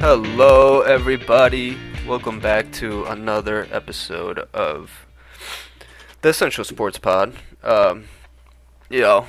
[0.00, 1.76] Hello, everybody.
[2.06, 5.06] Welcome back to another episode of
[6.22, 7.34] the Essential Sports Pod.
[7.64, 8.04] Um,
[8.88, 9.26] you know,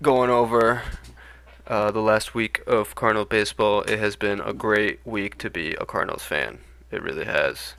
[0.00, 0.82] going over
[1.66, 3.82] uh, the last week of Cardinal baseball.
[3.82, 6.60] It has been a great week to be a Cardinals fan.
[6.92, 7.74] It really has.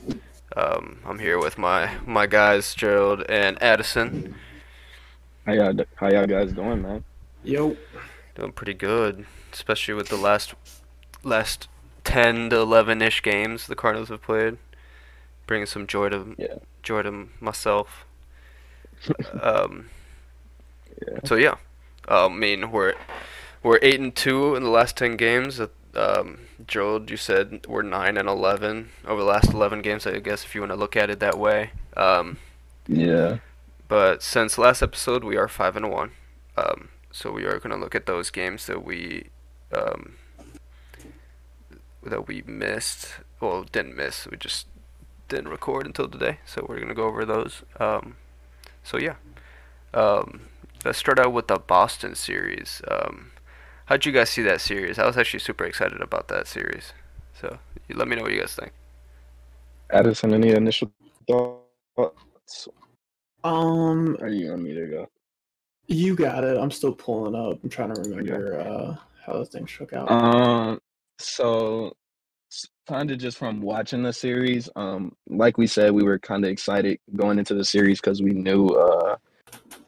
[0.54, 4.34] Um, I'm here with my my guys, Gerald and Addison.
[5.46, 7.02] How y'all, how y'all guys doing, man?
[7.42, 7.78] Yo.
[8.34, 9.24] Doing pretty good,
[9.54, 10.54] especially with the last
[11.22, 11.68] last
[12.04, 14.58] ten to eleven ish games the Cardinals have played,
[15.46, 16.56] bringing some joy to Yeah.
[16.82, 18.04] joy to myself.
[19.42, 19.90] um,
[21.06, 21.18] Yeah.
[21.24, 21.56] So yeah,
[22.08, 22.94] um, I mean we're
[23.62, 25.60] we're eight and two in the last ten games.
[25.94, 30.06] Um, Gerald, you said we're nine and eleven over the last eleven games.
[30.06, 31.70] I guess if you want to look at it that way.
[31.96, 32.38] Um,
[32.86, 33.38] Yeah.
[33.88, 36.12] but since last episode, we are five and one.
[36.56, 39.28] Um, so we are gonna look at those games that we
[39.72, 40.14] um,
[42.10, 43.08] that we missed.
[43.40, 44.26] Well, didn't miss.
[44.26, 44.66] We just
[45.28, 46.38] didn't record until today.
[46.46, 47.62] So we're gonna go over those.
[47.80, 48.16] Um,
[48.82, 49.16] so yeah.
[49.92, 50.48] Um,
[50.84, 52.82] let's start out with the Boston series.
[52.88, 53.32] Um,
[53.86, 54.98] how'd you guys see that series?
[54.98, 56.92] I was actually super excited about that series.
[57.40, 58.72] So you let me know what you guys think.
[59.90, 60.90] Addison, any initial
[61.28, 62.68] thoughts?
[63.44, 65.08] Um, Or you want me to go?
[65.86, 66.56] you got it.
[66.56, 67.58] I'm still pulling up.
[67.62, 70.10] I'm trying to remember uh, how the thing shook out.
[70.10, 70.80] Um,
[71.18, 71.92] so
[72.86, 76.50] kind of just from watching the series, um, like we said, we were kind of
[76.50, 79.16] excited going into the series because we knew, uh,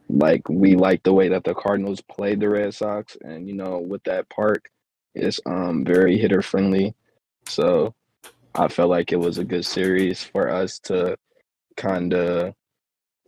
[0.08, 3.78] like we liked the way that the Cardinals played the Red Sox, and you know,
[3.78, 4.70] with that park,
[5.14, 6.94] it's um very hitter friendly,
[7.46, 7.94] so
[8.54, 11.16] I felt like it was a good series for us to
[11.76, 12.54] kind of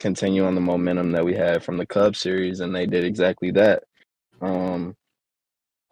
[0.00, 3.50] continue on the momentum that we had from the Cubs series, and they did exactly
[3.52, 3.82] that.
[4.40, 4.96] Um,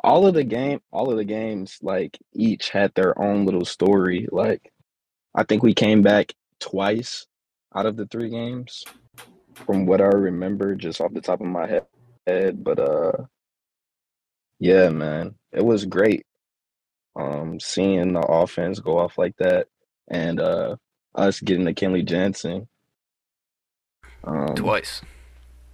[0.03, 4.29] all of the game, all of the games, like each had their own little story.
[4.31, 4.73] Like,
[5.35, 7.27] I think we came back twice
[7.75, 8.85] out of the three games,
[9.55, 11.81] from what I remember, just off the top of my
[12.27, 12.65] head.
[12.65, 13.25] But uh,
[14.59, 16.25] yeah, man, it was great.
[17.15, 19.69] Um, seeing the offense go off like that,
[20.09, 20.77] and uh,
[21.15, 22.69] us getting to Kenley Jansen.
[24.25, 25.03] Um, Twice.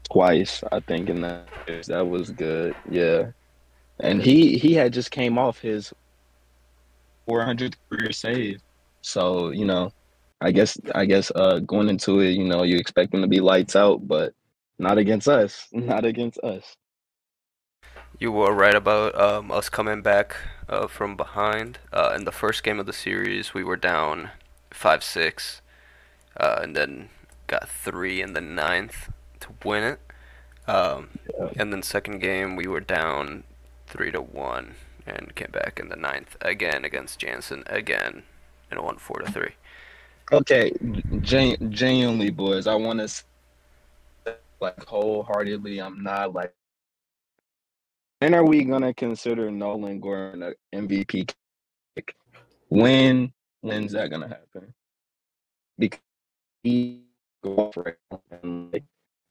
[0.04, 1.48] twice, I think, in that
[1.88, 2.76] that was good.
[2.91, 3.30] Yeah,
[4.02, 5.92] and he he had just came off his
[7.30, 8.60] 400th career save,
[9.02, 9.92] so you know,
[10.40, 13.40] I guess I guess uh going into it, you know, you expect him to be
[13.40, 14.34] lights out, but
[14.78, 16.76] not against us, not against us.
[18.18, 20.36] You were right about um, us coming back
[20.69, 21.80] uh, from behind.
[21.92, 24.30] Uh, in the first game of the series, we were down
[24.72, 25.62] 5 6,
[26.38, 27.10] uh, and then
[27.48, 30.00] got three in the ninth to win it.
[30.70, 31.50] Um, Yeah.
[31.56, 33.44] and then second game, we were down
[33.92, 34.75] 3 to 1
[35.06, 38.22] and came back in the ninth again against Jansen again
[38.70, 39.50] and won 4 to 3.
[40.32, 40.72] Okay,
[41.20, 45.78] gen- genuinely, boys, I want to like wholeheartedly.
[45.78, 46.54] I'm not like.
[48.20, 50.42] When are we gonna consider Nolan Gorman
[50.72, 51.31] an MVP?
[52.69, 54.72] When when's that gonna happen?
[55.78, 56.00] Because
[56.62, 57.02] he
[57.42, 57.70] go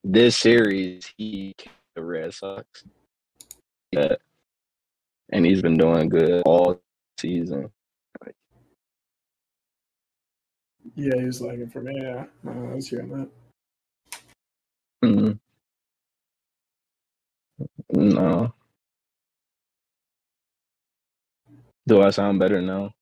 [0.04, 1.56] this series, he
[1.96, 2.84] the Red Sox.
[3.92, 4.16] Yeah,
[5.32, 6.82] and he's been doing good all
[7.20, 7.72] season.
[10.96, 12.00] yeah, he was lagging for me.
[12.02, 13.30] Yeah, I was hearing that.
[15.04, 15.40] Mhm.
[17.94, 18.54] No.
[21.88, 22.94] Do I sound better now?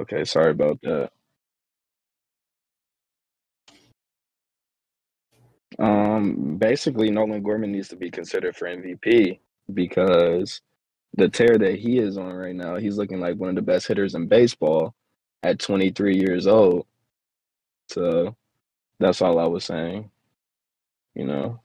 [0.00, 1.12] Okay, sorry about that.
[5.78, 9.38] Um, basically, Nolan Gorman needs to be considered for MVP
[9.74, 10.60] because
[11.16, 13.86] the tear that he is on right now, he's looking like one of the best
[13.86, 14.94] hitters in baseball
[15.42, 16.86] at 23 years old.
[17.88, 18.36] So
[18.98, 20.10] that's all I was saying.
[21.14, 21.60] You know,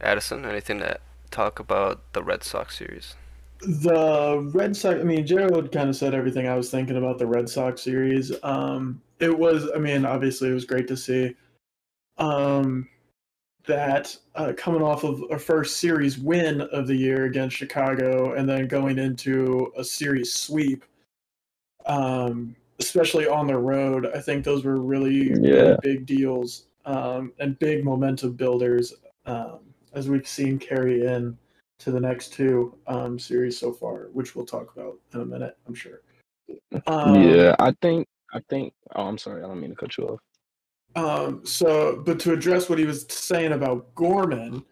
[0.00, 0.98] Addison, anything to
[1.30, 3.14] talk about the Red Sox series?
[3.60, 5.00] The Red Sox.
[5.00, 8.32] I mean, Gerald kind of said everything I was thinking about the Red Sox series.
[8.42, 9.68] Um, it was.
[9.74, 11.34] I mean, obviously, it was great to see.
[12.18, 12.88] Um,
[13.66, 18.48] that uh, coming off of a first series win of the year against Chicago, and
[18.48, 20.84] then going into a series sweep.
[21.86, 27.58] Um, especially on the road, I think those were really, really big deals um, and
[27.58, 28.94] big momentum builders,
[29.26, 29.60] um,
[29.94, 31.36] as we've seen carry in
[31.80, 35.56] to the next two um, series so far, which we'll talk about in a minute,
[35.66, 36.02] I'm sure.
[36.86, 40.04] Um, yeah, I think, I think, oh, I'm sorry, I don't mean to cut you
[40.04, 40.20] off.
[40.96, 44.64] Um, so, but to address what he was saying about Gorman,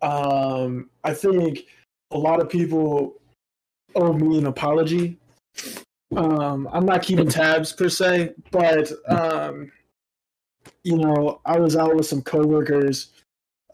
[0.00, 1.66] um, I think
[2.10, 3.20] a lot of people
[3.94, 5.18] owe me an apology.
[6.16, 9.70] Um, I'm not keeping tabs per se, but um,
[10.84, 13.10] you know, I was out with some coworkers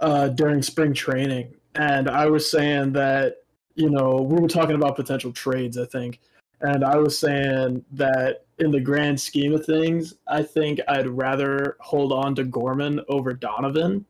[0.00, 3.38] uh, during spring training, and I was saying that
[3.74, 5.78] you know we were talking about potential trades.
[5.78, 6.20] I think,
[6.60, 11.76] and I was saying that in the grand scheme of things, I think I'd rather
[11.80, 14.04] hold on to Gorman over Donovan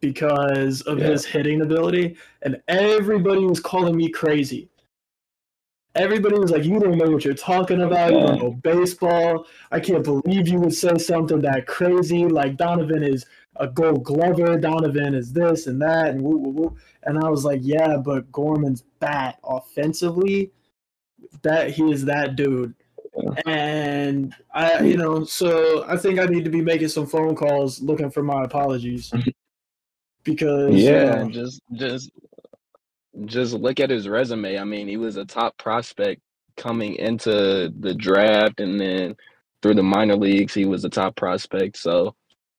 [0.00, 1.08] because of Yeah.
[1.08, 4.68] his hitting ability, and everybody was calling me crazy.
[5.94, 8.12] Everybody was like, "You don't know what you're talking oh, about.
[8.12, 9.46] You don't know baseball.
[9.72, 12.26] I can't believe you would say something that crazy.
[12.26, 13.26] Like Donovan is
[13.56, 14.56] a Gold Glover.
[14.58, 18.30] Donovan is this and that, and woo woo woo." And I was like, "Yeah, but
[18.30, 20.52] Gorman's bat offensively,
[21.42, 22.74] that he is that dude."
[23.46, 27.80] And I, you know, so I think I need to be making some phone calls
[27.80, 29.12] looking for my apologies
[30.24, 32.10] because Yeah, and just just
[33.24, 34.58] just look at his resume.
[34.58, 36.22] I mean, he was a top prospect
[36.56, 39.16] coming into the draft and then
[39.62, 41.76] through the minor leagues, he was a top prospect.
[41.76, 42.14] So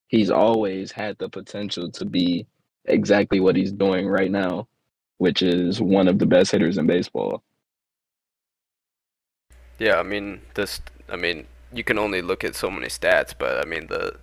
[0.08, 2.46] he's always had the potential to be
[2.86, 4.68] exactly what he's doing right now,
[5.18, 7.44] which is one of the best hitters in baseball.
[9.80, 10.81] Yeah, I mean this.
[11.10, 14.18] I mean you can only look at so many stats, but I mean the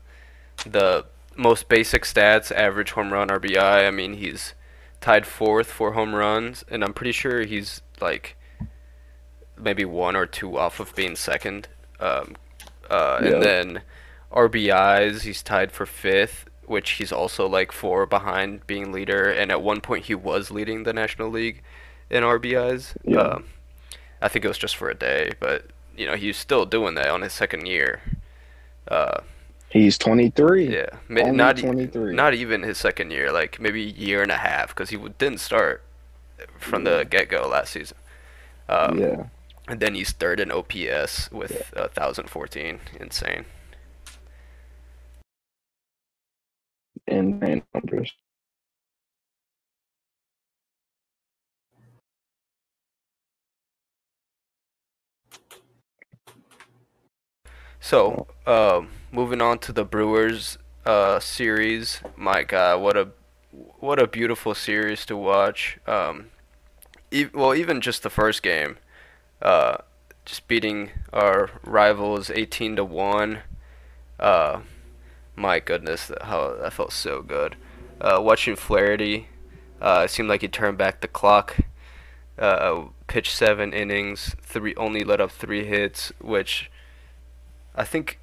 [0.64, 1.06] the
[1.36, 3.86] most basic stats: average home run, RBI.
[3.86, 4.54] I mean he's
[5.00, 8.36] tied fourth for home runs, and I'm pretty sure he's like
[9.58, 11.68] maybe one or two off of being second.
[12.00, 12.36] Um,
[12.90, 13.28] uh, Yeah.
[13.30, 13.82] and then
[14.32, 19.30] RBIs, he's tied for fifth, which he's also like four behind being leader.
[19.30, 21.62] And at one point, he was leading the National League
[22.10, 22.96] in RBIs.
[23.04, 23.18] Yeah.
[23.20, 23.44] Um,
[24.22, 25.66] I think it was just for a day, but
[25.96, 28.00] you know he's still doing that on his second year.
[28.88, 29.20] Uh,
[29.68, 30.72] He's 23.
[30.72, 32.14] yeah, Only not e- 23.
[32.14, 35.12] not even his second year, like maybe a year and a half, because he w-
[35.18, 35.82] didn't start
[36.58, 37.96] from the get go last season.
[38.68, 39.24] Um, yeah.
[39.68, 42.78] and then he's third in OPS with uh, 1,014.
[43.00, 43.44] Insane.
[47.06, 48.12] In in numbers.
[57.88, 62.00] So, um, moving on to the Brewers uh, series.
[62.16, 63.10] My God, what a
[63.78, 65.78] what a beautiful series to watch.
[65.86, 66.30] Um,
[67.12, 68.78] e- well, even just the first game,
[69.40, 69.76] uh,
[70.24, 73.42] just beating our rivals 18 to one.
[74.18, 74.62] Uh,
[75.36, 77.54] my goodness, that- how that felt so good.
[78.00, 79.28] Uh, watching Flaherty,
[79.80, 81.56] uh, it seemed like he turned back the clock.
[82.36, 86.68] Uh, pitched seven innings, three only let up three hits, which
[87.76, 88.18] I think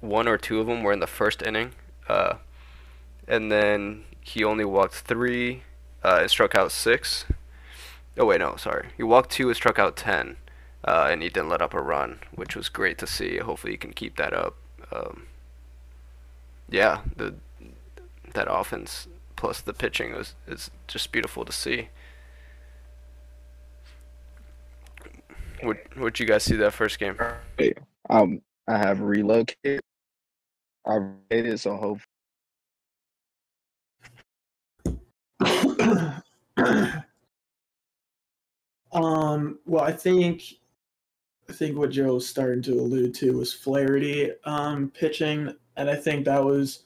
[0.00, 1.72] one or two of them were in the first inning.
[2.08, 2.34] Uh,
[3.26, 5.62] and then he only walked three
[6.02, 7.24] uh, and struck out six.
[8.18, 8.88] Oh, wait, no, sorry.
[8.96, 10.36] He walked two and struck out ten.
[10.86, 13.38] Uh, and he didn't let up a run, which was great to see.
[13.38, 14.56] Hopefully, he can keep that up.
[14.92, 15.24] Um,
[16.68, 17.34] yeah, the
[18.34, 21.88] that offense plus the pitching is is just beautiful to see.
[25.62, 27.16] Would would you guys see that first game?
[28.10, 29.80] Um, I have relocated.
[30.86, 32.10] I've relocated, so hopefully.
[38.92, 40.42] um, well, I think
[41.48, 45.96] I think what Joe was starting to allude to was Flaherty um, pitching, and I
[45.96, 46.84] think that was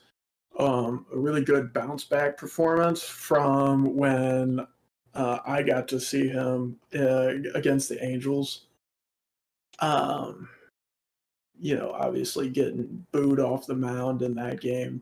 [0.57, 4.67] um, a really good bounce back performance from when
[5.13, 8.65] uh, I got to see him uh, against the Angels.
[9.79, 10.49] Um,
[11.59, 15.01] you know, obviously getting booed off the mound in that game,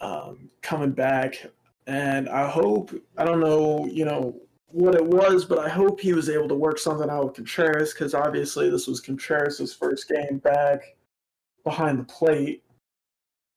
[0.00, 1.46] um, coming back,
[1.86, 6.12] and I hope I don't know, you know what it was, but I hope he
[6.12, 10.38] was able to work something out with Contreras because obviously this was Contreras' first game
[10.38, 10.96] back
[11.64, 12.62] behind the plate.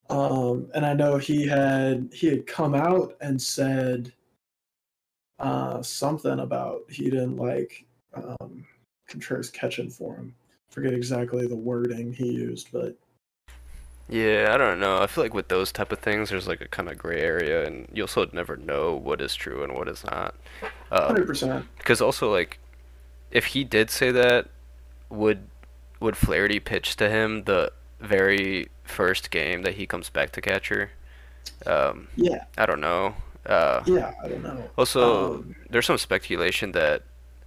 [0.09, 4.11] Um, and I know he had he had come out and said
[5.39, 8.65] uh, something about he didn't like um,
[9.07, 10.35] Contreras catching for him.
[10.71, 12.97] Forget exactly the wording he used, but
[14.09, 14.97] Yeah, I don't know.
[15.01, 17.65] I feel like with those type of things, there's like a kind of gray area,
[17.65, 20.35] and you also never know what is true and what is not.
[21.07, 21.65] hundred Um, percent.
[21.77, 22.59] because also like,
[23.31, 24.49] if he did say that,
[25.09, 25.49] would
[25.99, 30.91] would Flaherty pitch to him the very first game that he comes back to catcher?
[31.65, 33.15] Um, Yeah, I don't know.
[33.45, 34.13] Uh, yeah.
[34.23, 34.69] I don't know.
[34.77, 37.03] also, Um, there's some speculation that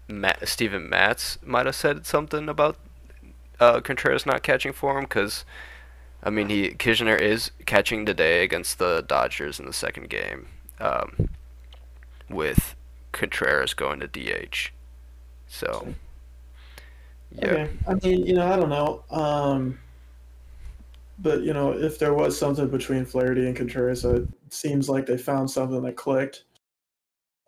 [0.08, 2.76] Matt, Steven Matz might have said something about
[3.61, 5.44] uh, Contreras not catching for him because,
[6.23, 10.49] I mean, he Knizner is catching today against the Dodgers in the second game,
[10.80, 11.28] um,
[12.28, 12.75] with
[13.12, 14.73] Contreras going to DH.
[15.46, 15.94] So,
[17.32, 17.46] yeah.
[17.46, 17.70] Okay.
[17.87, 19.04] I mean, you know, I don't know.
[19.11, 19.78] Um,
[21.18, 25.16] but you know, if there was something between Flaherty and Contreras, it seems like they
[25.16, 26.44] found something that clicked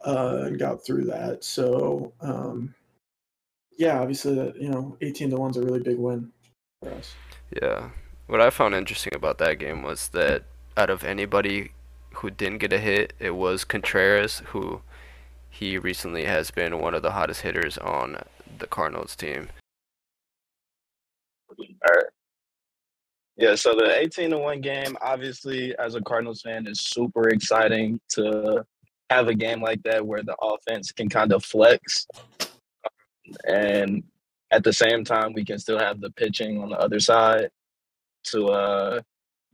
[0.04, 1.44] uh, and got through that.
[1.44, 2.74] So, um,
[3.76, 6.30] yeah, obviously, that you know, eighteen to one's a really big win
[6.82, 7.14] for us.
[7.62, 7.90] Yeah.
[8.26, 10.44] What I found interesting about that game was that
[10.76, 11.70] out of anybody
[12.14, 14.80] who didn't get a hit, it was Contreras, who
[15.48, 18.18] he recently has been one of the hottest hitters on
[18.58, 19.48] the Cardinals team.
[21.58, 22.04] All right.
[23.36, 28.00] Yeah, so the 18 to 1 game, obviously, as a Cardinals fan, is super exciting
[28.10, 28.64] to
[29.10, 32.06] have a game like that where the offense can kind of flex.
[33.48, 34.02] And
[34.50, 37.50] at the same time, we can still have the pitching on the other side
[38.24, 39.00] to uh,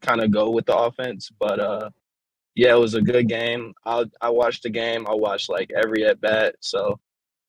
[0.00, 1.30] kind of go with the offense.
[1.38, 1.90] But uh,
[2.54, 3.74] yeah, it was a good game.
[3.86, 5.06] I I watched the game.
[5.08, 6.56] I watched like every at bat.
[6.60, 6.98] So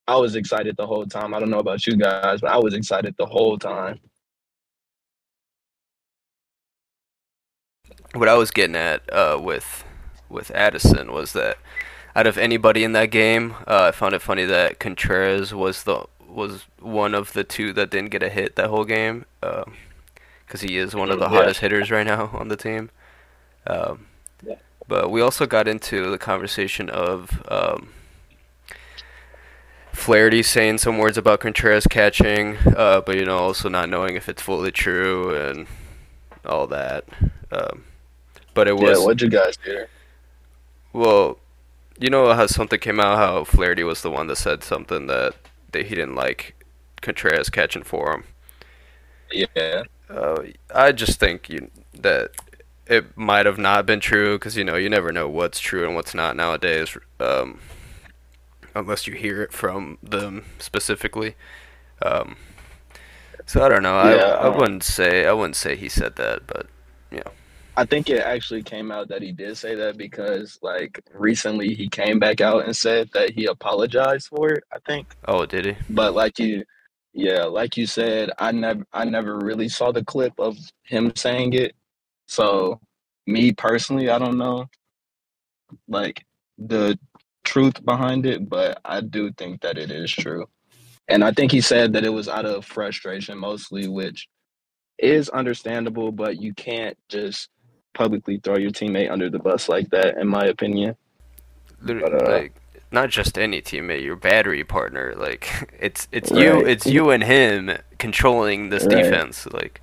[0.08, 1.34] I was excited the whole time.
[1.34, 4.00] I don't know about you guys, but I was excited the whole time.
[8.14, 9.84] What I was getting at uh, with
[10.30, 11.58] with Addison was that
[12.16, 16.06] out of anybody in that game, uh, I found it funny that Contreras was the
[16.34, 20.78] was one of the two that didn't get a hit that whole game, because he
[20.78, 21.38] is one of the Yeah.
[21.38, 22.90] hottest hitters right now on the team.
[23.68, 24.08] Um,
[24.46, 24.56] Yeah.
[24.88, 27.94] But we also got into the conversation of um,
[29.94, 34.28] Flaherty saying some words about Contreras catching, uh, but you know also not knowing if
[34.28, 35.68] it's fully true and
[36.46, 37.06] all that.
[37.52, 37.86] Um,
[38.54, 39.88] but it was yeah, what'd you guys hear?
[40.92, 41.38] well,
[42.00, 45.36] you know how something came out how Flaherty was the one that said something that,
[45.74, 46.56] that he didn't like
[47.02, 48.24] Contreras catching for him.
[49.32, 49.84] Yeah.
[50.10, 52.32] Uh, I just think you, that
[52.88, 55.96] it might have not been true because you know you never know what's true and
[55.96, 57.60] what's not nowadays, um,
[58.76, 61.36] unless you hear it from them specifically.
[62.02, 62.36] Um,
[63.46, 63.98] so I don't know.
[63.98, 66.68] I, Yeah, I um, wouldn't say I wouldn't say he said that, but
[67.76, 71.90] I think it actually came out that he did say that because like recently he
[71.90, 75.16] came back out and said that he apologized for it, I think.
[75.28, 75.76] oh, did he?
[75.90, 76.64] But like you
[77.14, 81.54] yeah, like you said, I never I never really saw the clip of him saying
[81.54, 81.76] it.
[82.28, 82.80] So
[83.28, 84.68] me personally, I don't know
[85.88, 86.26] like
[86.58, 86.98] the
[87.44, 90.48] truth behind it, but I do think that it is true.
[91.08, 94.28] And I think he said that it was out of frustration mostly, which
[94.98, 97.50] is understandable, but you can't just
[97.94, 100.96] publicly throw your teammate under the bus like that, in my opinion.
[102.00, 102.54] But, uh, like
[102.92, 105.14] not just any teammate, your battery partner.
[105.16, 109.04] Like it's it's you, it's you and him controlling this Right.
[109.04, 109.46] defense.
[109.48, 109.82] Like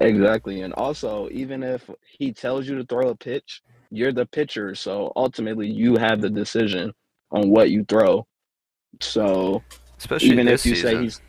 [0.00, 0.62] Exactly.
[0.62, 4.74] And also, even if he tells you to throw a pitch, you're the pitcher.
[4.74, 6.92] So ultimately, you have the decision
[7.30, 8.26] on what you throw.
[9.00, 9.62] So
[9.98, 10.90] especially even if you season.
[10.90, 11.20] say he's,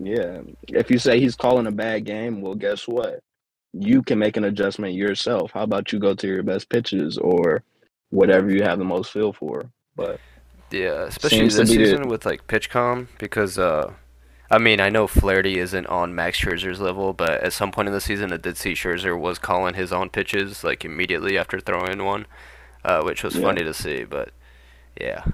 [0.00, 3.20] yeah, if you say he's calling a bad game, well, guess what?
[3.78, 5.52] You can make an adjustment yourself.
[5.52, 7.64] How about you go to your best pitches or
[8.10, 9.70] whatever you have the most feel for?
[9.96, 10.20] But
[10.70, 13.94] yeah, especially this season with like PitchCom because uh,
[14.50, 17.94] I mean I know Flaherty isn't on Max Scherzer's level, but at some point in
[17.94, 22.04] the season I did see Scherzer was calling his own pitches like immediately after throwing
[22.04, 22.26] one,
[22.84, 23.36] uh, which was Yeah.
[23.36, 24.04] funny to see.
[24.04, 24.30] But
[25.00, 25.24] yeah,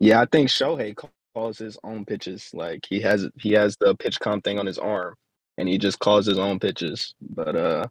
[0.00, 0.96] yeah, I think Shohei
[1.34, 2.50] calls his own pitches.
[2.54, 5.14] Like he has he has the pitch comp thing on his arm,
[5.60, 7.14] and he just calls his own pitches.
[7.20, 7.86] But uh,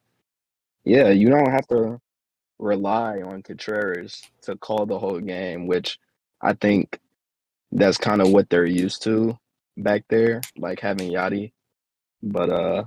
[0.83, 2.01] yeah, you don't have to
[2.57, 5.99] rely on Contreras to call the whole game, which
[6.41, 6.99] I think
[7.71, 9.37] that's kind of what they're used to
[9.77, 11.51] back there, like having Yadi.
[12.23, 12.83] But uh,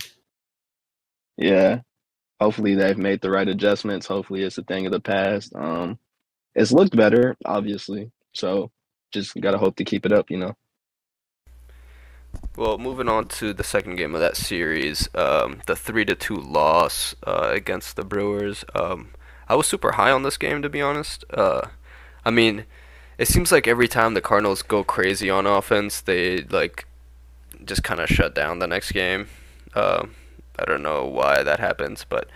[1.36, 1.82] yeah,
[2.40, 4.06] hopefully they've made the right adjustments.
[4.06, 5.54] Hopefully it's a thing of the past.
[5.54, 5.96] Um,
[6.56, 8.10] it's looked better, obviously.
[8.34, 8.72] So
[9.12, 10.56] just gotta hope to keep it up, you know.
[12.54, 16.36] Well, moving on to the second game of that series, um, the three to two
[16.36, 18.62] loss uh, against the Brewers.
[18.74, 19.10] Um,
[19.48, 21.24] I was super high on this game, to be honest.
[21.32, 21.68] Uh,
[22.26, 22.66] I mean,
[23.16, 26.86] it seems like every time the Cardinals go crazy on offense, they like
[27.64, 29.28] just kind of shut down the next game.
[29.74, 30.14] Um,
[30.58, 32.28] I don't know why that happens, but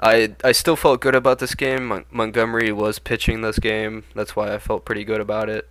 [0.00, 1.86] I I still felt good about this game.
[1.86, 4.02] Mon- Montgomery was pitching this game.
[4.14, 5.68] That's why I felt pretty good about it.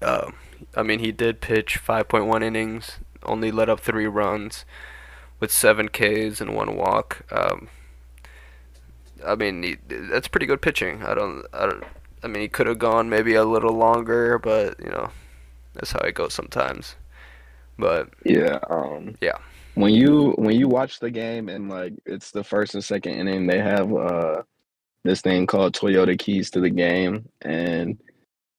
[0.00, 0.34] Um,
[0.76, 4.64] I mean, he did pitch 5.1 innings, only let up three runs,
[5.40, 7.22] with seven Ks and one walk.
[7.30, 7.68] Um,
[9.24, 11.02] I mean, he, that's pretty good pitching.
[11.02, 11.84] I don't, I don't.
[12.24, 15.10] I mean, he could have gone maybe a little longer, but you know,
[15.74, 16.96] that's how it goes sometimes.
[17.78, 18.58] But Yeah.
[18.70, 19.38] Um Yeah.
[19.74, 23.46] When you when you watch the game and like it's the first and second inning,
[23.46, 24.42] they have uh
[25.04, 27.98] this thing called Toyota Keys to the game and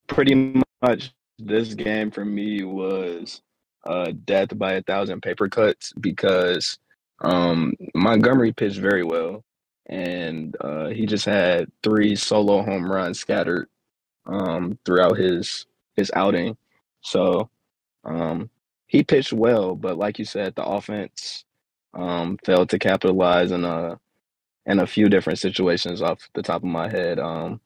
[0.07, 3.41] pretty much this game for me was
[3.85, 6.77] uh, death by a thousand paper cuts because
[7.21, 9.43] um, Montgomery pitched very well,
[9.87, 13.67] and uh, he just had three solo home runs scattered
[14.25, 16.57] um, throughout his his outing.
[17.01, 17.49] So
[18.03, 18.49] um,
[18.87, 21.45] he pitched well, but like you said, the offense
[21.93, 23.99] um, failed to capitalize in a
[24.65, 27.19] in a few different situations off the top of my head.
[27.19, 27.59] Um,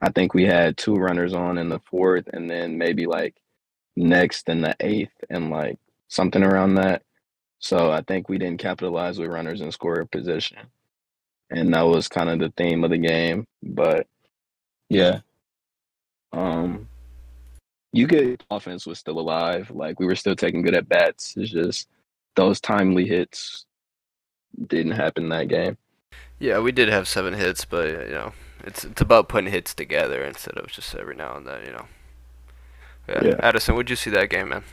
[0.00, 3.34] I think we had two runners on in the fourth, and then maybe like
[3.96, 5.78] next in the eighth, and like
[6.08, 7.02] something around that.
[7.58, 10.58] So I think we didn't capitalize with runners in scoring position,
[11.50, 13.46] and that was kind of the theme of the game.
[13.62, 14.06] But
[14.88, 15.20] yeah,
[16.32, 16.88] um,
[17.92, 19.70] you get offense was still alive.
[19.70, 21.34] Like we were still taking good at bats.
[21.36, 21.88] It's just
[22.36, 23.66] those timely hits
[24.66, 25.76] didn't happen that game.
[26.38, 28.32] Yeah, we did have seven hits, but you know,
[28.64, 31.86] it's it's about putting hits together instead of just every now and then, you know.
[33.08, 33.36] Yeah, Yeah.
[33.40, 34.64] Addison, would you see that game, man?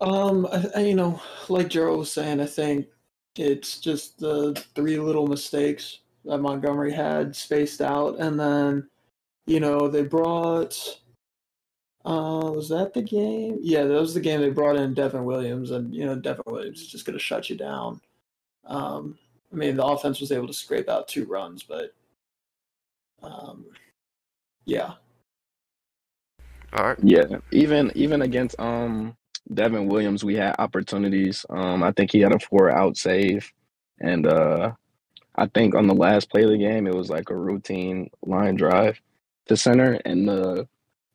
[0.00, 2.86] Um, I, I, you know, like Gerald was saying, I think
[3.36, 8.88] it's just the three little mistakes that Montgomery had spaced out, and then,
[9.46, 10.76] you know, they brought.
[12.02, 13.58] Uh, was that the game?
[13.60, 16.80] Yeah, that was the game they brought in Devin Williams, and you know, Devin Williams
[16.80, 18.00] is just going to shut you down.
[18.64, 19.18] Um,
[19.52, 21.94] I mean, the offense was able to scrape out two runs, but,
[23.22, 23.66] um,
[24.66, 24.94] yeah,
[26.72, 26.98] All right.
[27.02, 29.16] Yeah, even even against um
[29.52, 31.44] Devin Williams, we had opportunities.
[31.50, 33.50] Um, I think he had a four out save,
[34.00, 34.72] and uh,
[35.34, 38.56] I think on the last play of the game, it was like a routine line
[38.56, 39.00] drive
[39.46, 40.68] to center, and the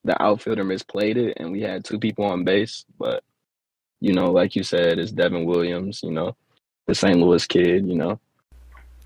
[0.03, 2.85] the outfielder misplayed it, and we had two people on base.
[2.99, 3.23] But
[4.01, 6.01] you know, like you said, it's Devin Williams.
[6.03, 6.35] You know,
[6.87, 7.17] the St.
[7.17, 7.87] Louis kid.
[7.87, 8.19] You know,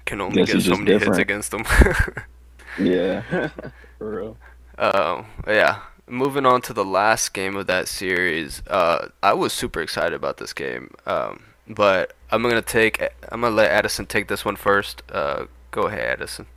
[0.05, 1.65] Can only get so just many hits against them.
[2.79, 3.21] yeah,
[3.97, 4.37] for real.
[4.77, 5.81] Um, yeah.
[6.07, 10.37] Moving on to the last game of that series, uh, I was super excited about
[10.37, 10.89] this game.
[11.05, 12.99] Um, but I'm gonna take,
[13.31, 15.03] I'm gonna let Addison take this one first.
[15.11, 16.47] Uh, go ahead, Addison.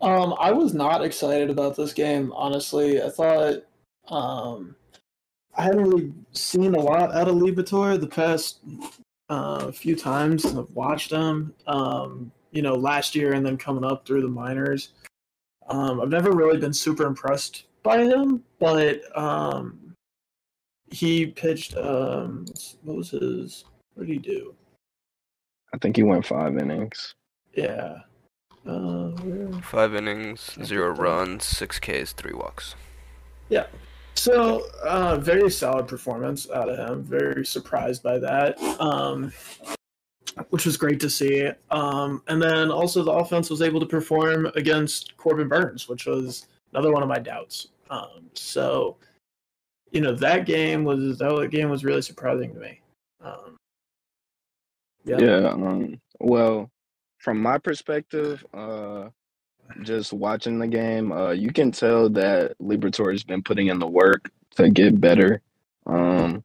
[0.00, 3.02] Um, I was not excited about this game, honestly.
[3.02, 3.64] I thought
[4.08, 4.76] um,
[5.56, 8.58] I hadn't really seen a lot out of Liberatore the past
[9.28, 11.54] uh, few times I've watched him.
[11.66, 14.90] Um, you know, last year and then coming up through the minors.
[15.68, 19.94] Um, I've never really been super impressed by him, but um,
[20.90, 21.76] he pitched.
[21.76, 22.46] Um,
[22.82, 23.64] what was his?
[23.94, 24.54] What did he do?
[25.74, 27.14] I think he went five innings.
[27.54, 27.98] Yeah.
[28.66, 29.10] Uh,
[29.60, 32.74] Five innings, zero runs, six Ks, three walks.
[33.50, 33.66] Yeah.
[34.14, 37.02] So, uh, very solid performance out of him.
[37.02, 39.32] Very surprised by that, um,
[40.50, 41.48] which was great to see.
[41.70, 46.46] Um, and then also the offense was able to perform against Corbin Burnes, which was
[46.72, 47.68] another one of my doubts.
[47.90, 48.96] Um, so,
[49.90, 52.80] you know, that game was that game was really surprising to me.
[53.20, 53.56] Um,
[55.04, 55.18] yeah.
[55.18, 55.48] Yeah.
[55.48, 56.70] Um, well,
[57.18, 59.08] from my perspective, uh,
[59.82, 63.86] just watching the game, uh, you can tell that Liberatore has been putting in the
[63.86, 65.40] work to get better.
[65.86, 66.44] Um,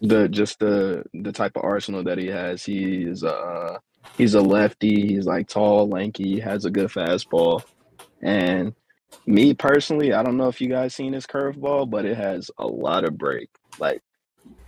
[0.00, 2.64] the just the the type of arsenal that he has.
[2.64, 3.78] He is uh
[4.16, 5.06] he's a lefty.
[5.06, 6.40] He's like tall, lanky.
[6.40, 7.62] Has a good fastball,
[8.22, 8.74] and
[9.26, 12.66] me personally, I don't know if you guys seen his curveball, but it has a
[12.66, 13.48] lot of break.
[13.78, 14.02] Like,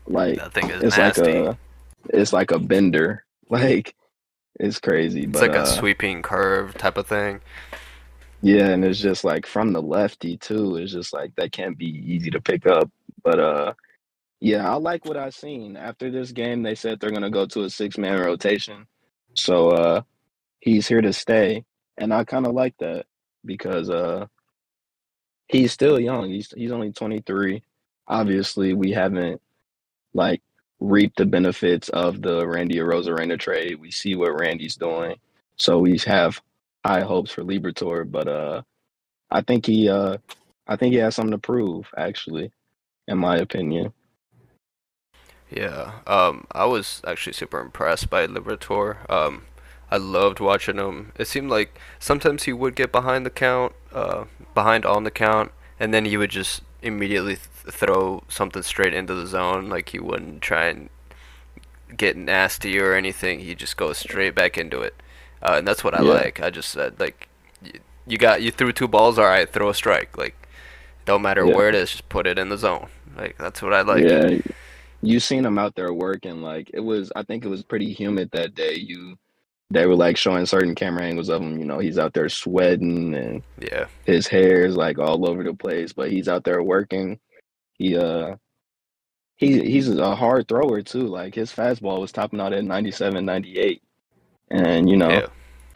[0.06, 1.22] like That thing is it's nasty.
[1.22, 1.58] like a
[2.08, 3.24] it's like a bender.
[3.50, 3.94] Like
[4.60, 5.22] it's crazy.
[5.22, 7.40] it's but like a uh, sweeping curve type of thing.
[8.42, 10.76] yeah, and it's just like from the lefty too.
[10.76, 12.90] It's just like that can't be easy to pick up.
[13.24, 13.72] But uh
[14.40, 15.76] yeah, I like what I've seen.
[15.76, 18.86] After this game they said they're gonna go to a six man rotation.
[19.34, 20.02] So uh
[20.60, 21.64] he's here to stay.
[21.98, 23.06] And I kinda like that
[23.44, 24.26] because uh
[25.48, 26.30] he's still young.
[26.30, 27.62] He's he's only twenty three.
[28.08, 29.42] Obviously we haven't
[30.14, 30.42] like
[30.80, 33.80] reap the benefits of the Randy Arozarena trade.
[33.80, 35.16] We see what Randy's doing.
[35.56, 36.40] So we have
[36.86, 38.62] high hopes for Liberatore, but uh
[39.30, 40.18] I think he uh
[40.68, 42.52] I think he has something to prove, actually,
[43.08, 43.92] in my opinion.
[45.50, 49.08] Yeah, um, I was actually super impressed by Liberatore.
[49.10, 49.42] Um,
[49.90, 51.12] I loved watching him.
[51.16, 55.52] It seemed like sometimes he would get behind the count, uh, behind on the count,
[55.80, 59.70] and then he would just immediately th- throw something straight into the zone.
[59.70, 60.90] Like he wouldn't try and
[61.96, 63.40] get nasty or anything.
[63.40, 64.94] He just goes straight back into it,
[65.42, 66.12] uh, and that's what I Yeah.
[66.12, 66.40] like.
[66.42, 67.28] I just said like,
[67.62, 67.72] y-
[68.06, 69.18] you got you threw two balls.
[69.18, 70.18] All right, throw a strike.
[70.18, 70.36] Like,
[71.06, 71.54] don't matter Yeah.
[71.56, 72.88] where it is, just put it in the zone.
[73.16, 74.04] Like that's what I like.
[74.04, 74.38] yeah.
[75.02, 78.30] You seen him out there working, like it was I think it was pretty humid
[78.32, 78.74] that day.
[78.74, 79.16] You
[79.70, 81.58] they were like showing certain camera angles of him.
[81.58, 83.86] You know, he's out there sweating and Yeah.
[84.06, 87.20] his hair is like all over the place, but he's out there working.
[87.74, 88.36] He uh
[89.36, 91.06] he he's a hard thrower too.
[91.06, 93.82] Like his fastball was topping out at 97, 98.
[94.50, 95.26] And you know, Yeah.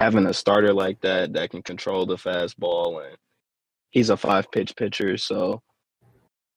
[0.01, 3.17] having a starter like that that can control the fastball and
[3.91, 5.63] he's a five pitch pitcher, so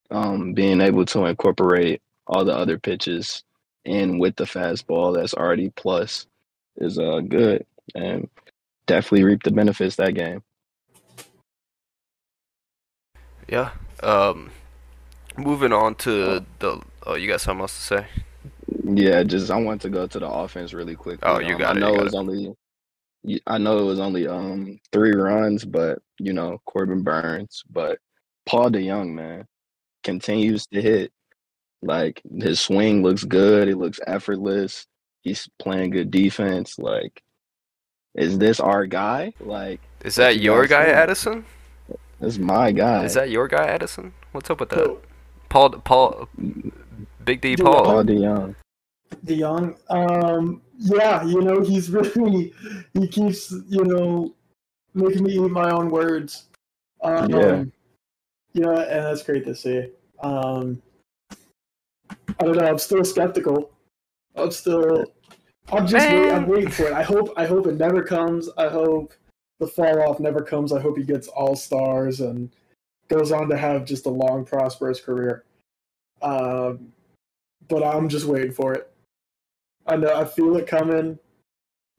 [0.09, 3.43] um being able to incorporate all the other pitches
[3.85, 6.25] in with the fastball that's already plus
[6.77, 8.27] is uh good and
[8.87, 10.41] definitely reap the benefits that game.
[13.47, 13.71] Yeah.
[14.01, 14.51] Um,
[15.37, 16.81] moving on to the.
[17.05, 18.07] Oh, you got something else to say?
[18.83, 21.19] Yeah, just I want to go to the offense really quick.
[21.23, 22.17] Oh, you got I it, know it was it.
[22.17, 22.55] only
[23.47, 27.99] I know it was only um three runs, but you know Corbin Burnes, but
[28.45, 29.45] Paul DeJong, man,
[30.03, 31.11] continues to hit.
[31.85, 33.67] Like his swing looks good.
[33.67, 34.87] It looks effortless.
[35.21, 36.77] He's playing good defense.
[36.79, 37.21] Like,
[38.15, 39.33] is this our guy?
[39.39, 40.97] Like, Is that your guys guy, think?
[40.97, 41.45] Addison?
[42.19, 43.03] this is my guy.
[43.05, 44.13] Is that your guy, Addison?
[44.31, 44.79] What's up with that?
[44.79, 45.01] So,
[45.49, 46.27] Paul, Paul,
[47.23, 47.55] Big D, Yeah.
[47.63, 47.85] Paul.
[47.85, 48.55] Paul DeJong?
[49.23, 52.53] De Jong, um, yeah, you know, he's really
[52.93, 54.33] he keeps you know
[54.93, 56.47] making me eat my own words.
[57.01, 57.63] Um, Yeah.
[58.53, 59.89] yeah, and that's great to see.
[60.21, 60.81] Um,
[62.39, 62.65] I don't know.
[62.65, 63.71] I'm still skeptical.
[64.35, 65.05] I'm still.
[65.71, 66.93] I'm just wait, I'm waiting for it.
[66.93, 67.33] I hope.
[67.37, 68.49] I hope it never comes.
[68.57, 69.13] I hope
[69.59, 70.73] the fall off never comes.
[70.73, 72.51] I hope he gets all stars and
[73.07, 75.45] goes on to have just a long, prosperous career.
[76.21, 76.91] Um,
[77.67, 78.91] but I'm just waiting for it.
[79.87, 80.13] I know.
[80.13, 81.17] I feel it coming.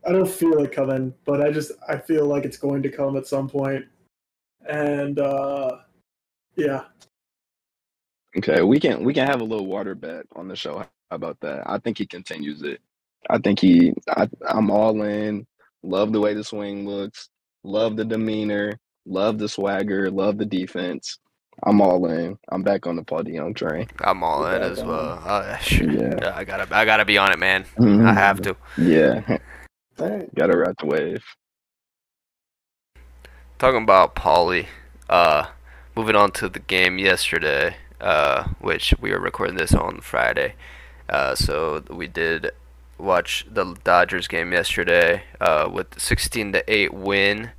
[0.06, 3.16] I don't feel it coming, but I just I feel like it's going to come
[3.16, 3.84] at some point.
[4.68, 5.78] And uh,
[6.56, 6.84] yeah,
[8.38, 10.78] Okay, we can we can have a little water bet on the show.
[10.78, 11.62] How about that?
[11.66, 12.80] I think he continues it.
[13.30, 13.94] I think he.
[14.10, 15.46] I, I'm all in.
[15.82, 17.28] Love the way the swing looks.
[17.64, 18.78] Love the demeanor.
[19.06, 20.10] Love the swagger.
[20.10, 21.18] Love the defense.
[21.64, 22.38] I'm all in.
[22.50, 23.86] I'm back on the Paul DeJong train.
[24.02, 25.22] I'm all in as um, well.
[25.24, 25.90] Uh, shit.
[25.90, 26.14] Yeah.
[26.20, 27.64] Yeah, I gotta, I gotta be on it, man.
[27.78, 28.14] I Mhm.
[28.14, 28.56] have to.
[28.76, 29.38] Yeah,
[30.00, 30.34] Alright.
[30.34, 31.24] gotta ride the wave.
[33.58, 34.66] Talking about Paulie,
[35.08, 35.46] uh,
[35.96, 40.54] moving on to the game yesterday, uh, which we are recording this on Friday.
[41.08, 42.50] Uh, so we did
[42.98, 47.50] watch the Dodgers game yesterday, uh, with 16 to 8 win.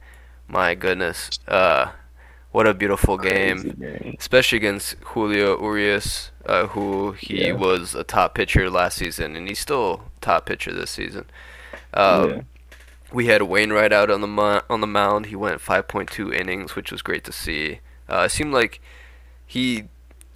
[0.48, 1.92] My goodness, uh,
[2.52, 3.76] what a beautiful game.
[3.80, 4.16] Game.
[4.18, 7.54] especially against Julio Urias, uh, who he Yeah.
[7.54, 11.26] was a top pitcher last season, and he's still top pitcher this season.
[11.94, 12.42] Um, Yeah.
[13.14, 15.28] We had Wainwright out on the on the mound.
[15.28, 17.80] He went 5.2 innings, which was great to see.
[18.10, 18.82] Uh, it seemed like
[19.46, 19.86] he,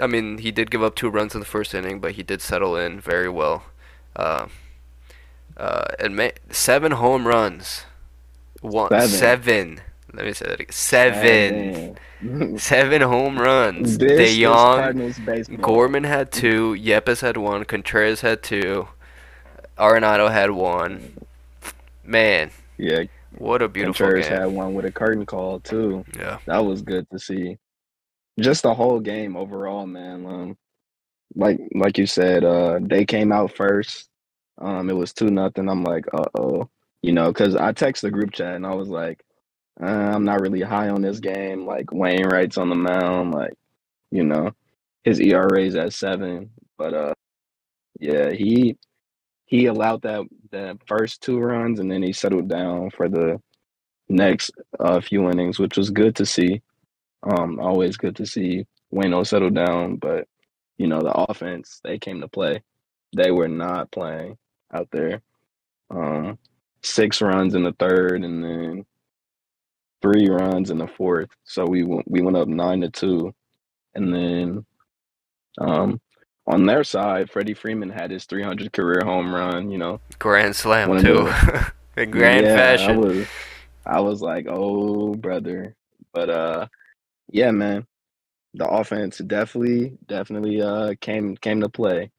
[0.02, 2.42] I mean, he did give up two runs in the first inning, but he did
[2.42, 3.64] settle in very well.
[4.16, 4.48] Uh,
[5.58, 7.86] uh, and ma- seven home runs,
[8.62, 9.08] one Seven.
[9.10, 9.82] seven.
[10.14, 10.72] Let me say that again.
[10.72, 11.74] Seven.
[11.74, 11.98] Seven.
[12.60, 13.98] Seven home runs.
[13.98, 15.58] This De is Cardinals baseball.
[15.58, 18.88] Gorman had two, Yepez had one, Contreras had two,
[19.78, 21.18] Arenado had one.
[22.04, 23.06] Man, Yeah,
[23.40, 24.38] what a beautiful Contreras game.
[24.38, 26.06] had one with a curtain call too.
[26.16, 27.58] Yeah, That was good to see.
[28.42, 30.26] Just the whole game overall, man.
[30.26, 30.58] Um,
[31.36, 34.10] like like you said, uh, they came out first.
[34.60, 35.70] Um, it was two nothing.
[35.70, 36.70] I'm like, uh oh,
[37.02, 39.24] you know, because I text the group chat and I was like,
[39.82, 41.66] uh, I'm not really high on this game.
[41.66, 43.54] Like Wainwright's on the mound, like,
[44.12, 44.52] you know,
[45.04, 47.14] his ERA's at seven, but uh,
[48.00, 48.78] yeah, he
[49.46, 53.42] he allowed that that first two runs and then he settled down for the
[54.10, 56.62] next uh, few innings, which was good to see.
[57.24, 60.28] Um, always good to see Wayno settle down, but
[60.78, 62.64] you know the offense they came to play.
[63.16, 64.38] They were not playing
[64.74, 65.22] out there.
[65.90, 66.40] Um,
[66.82, 68.86] six runs in the third, and then
[70.02, 71.30] three runs in the fourth.
[71.44, 73.34] So we went, we went up nine to two,
[73.94, 74.66] and then
[75.60, 76.02] um,
[76.48, 79.70] on their side, Freddie Freeman had his 300 career home run.
[79.70, 81.32] You know, grand slam too,
[81.98, 82.92] in grand yeah, fashion.
[82.92, 83.28] I was,
[83.86, 85.76] I was like, oh brother,
[86.14, 86.68] but uh,
[87.32, 87.88] yeah, man,
[88.54, 92.12] the offense definitely, definitely uh came came to play.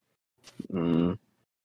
[0.71, 1.17] Mm,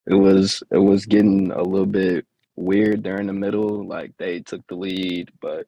[0.07, 4.67] it was it was getting a little bit weird during the middle, like they took
[4.69, 5.67] the lead, but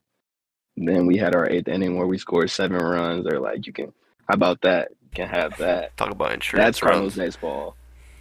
[0.76, 3.24] then we had our eighth inning where we scored seven runs.
[3.24, 3.92] They're like, you can,
[4.28, 4.88] how about that?
[5.02, 5.96] You can have that.
[5.96, 7.76] Talk about insurance That's Cardinals baseball.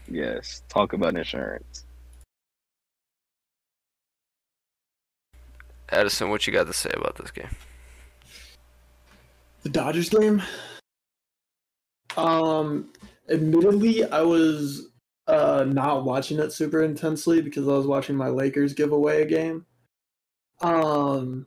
[0.08, 1.86] Yes, talk about insurance.
[5.92, 7.50] Addison, what you got to say about this game?
[9.64, 10.42] The Dodgers game.
[12.18, 12.90] Um,
[13.30, 14.88] admittedly, I was
[15.28, 19.26] uh, not watching it super intensely because I was watching my Lakers give away a
[19.26, 19.66] game.
[20.62, 21.46] Um,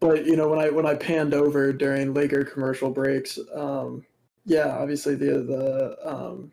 [0.00, 4.04] but you know when I when I panned over during Laker commercial breaks, um,
[4.44, 6.52] yeah, obviously the the um,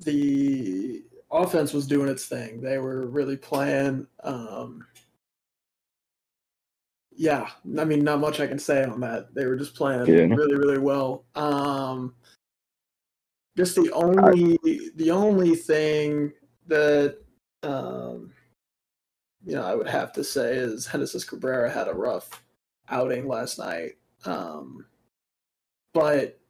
[0.00, 2.60] the offense was doing its thing.
[2.60, 4.06] They were really playing.
[4.22, 4.86] Um,
[7.16, 7.48] yeah,
[7.78, 9.34] I mean, not much I can say on that.
[9.34, 10.34] They were just playing Yeah.
[10.34, 11.24] really, really well.
[11.34, 12.14] Um,
[13.56, 14.58] just the only
[14.96, 16.32] the only thing
[16.66, 17.18] that
[17.62, 18.32] um,
[19.46, 22.42] you know I would have to say is Genesis Cabrera had a rough
[22.88, 23.92] outing last night.
[24.24, 24.86] Um,
[25.92, 26.40] but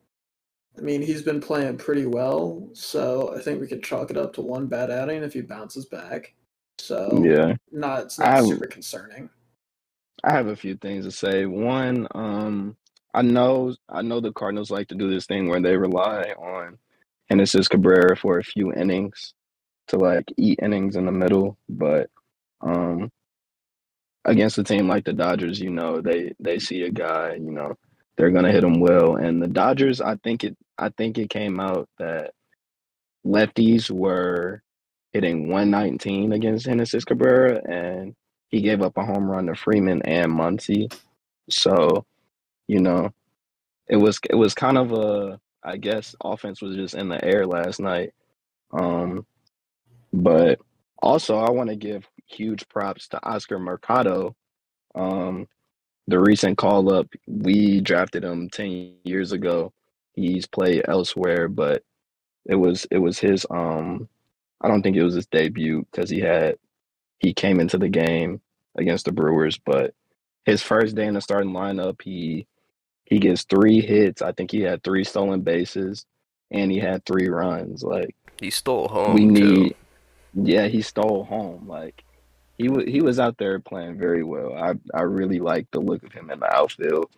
[0.79, 4.33] I mean, he's been playing pretty well, so I think we could chalk it up
[4.35, 6.35] to one bad outing if he bounces back.
[6.79, 7.55] So Yeah.
[7.70, 9.29] not it's not I- super concerning.
[10.25, 11.47] I have a few things to say.
[11.47, 12.77] One, um,
[13.15, 16.79] I know I know the Cardinals like to do this thing where they rely on
[17.31, 19.35] Genesis Cabrera for a few innings
[19.89, 22.11] to like eat innings in the middle, but
[22.63, 23.11] um
[24.25, 27.75] against a team like the Dodgers, you know, they they see a guy, you know,
[28.17, 29.17] they're gonna hit him well.
[29.17, 32.33] And the Dodgers, I think it I think it came out that
[33.27, 34.63] lefties were
[35.13, 38.15] hitting 119 against Genesis Cabrera and
[38.55, 40.88] he gave up a home run to Freeman and Muncy.
[41.51, 42.07] So,
[42.69, 43.11] you know,
[43.88, 47.49] it was it was kind of a I guess offense was just in the air
[47.49, 48.12] last night.
[48.73, 49.27] Um
[50.12, 50.61] but
[51.03, 54.37] also I want to give huge props to Oscar Mercado.
[54.95, 55.49] Um
[56.07, 59.73] the recent call up, we drafted him 10 years ago.
[60.12, 61.83] He's played elsewhere, but
[62.47, 64.09] it was it was his um
[64.61, 66.55] I don't think it was his debut because he had
[67.19, 68.40] he came into the game
[68.77, 69.95] against the Brewers, but
[70.45, 72.47] his first day in the starting lineup, he
[73.05, 74.23] he gets three hits.
[74.23, 76.07] I think he had three stolen bases,
[76.51, 77.83] and he had three runs.
[77.83, 79.15] Like He stole home.
[79.15, 79.31] we too.
[79.33, 79.77] need,
[80.35, 81.69] yeah, he stole home.
[81.69, 82.05] Like
[82.59, 84.55] he was he was out there playing very well.
[84.55, 87.11] I I really like the look of him in the outfield,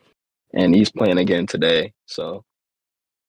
[0.55, 1.93] and he's playing again today.
[2.07, 2.45] So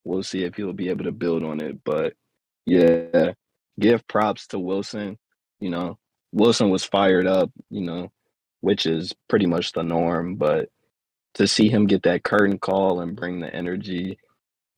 [0.03, 1.83] we'll see if he'll be able to build on it.
[1.83, 2.13] But
[2.65, 3.33] yeah,
[3.79, 5.17] give props to Willson.
[5.59, 5.97] You know,
[6.35, 7.51] Willson was fired up.
[7.69, 8.11] You know,
[8.61, 10.35] which is pretty much the norm.
[10.35, 10.69] But
[11.35, 14.19] to see him get that curtain call and bring the energy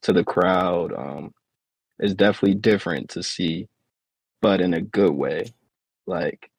[0.03, 1.33] to the crowd um,
[1.99, 3.67] is definitely different to see,
[4.41, 5.53] but in a good way.
[6.07, 6.49] Like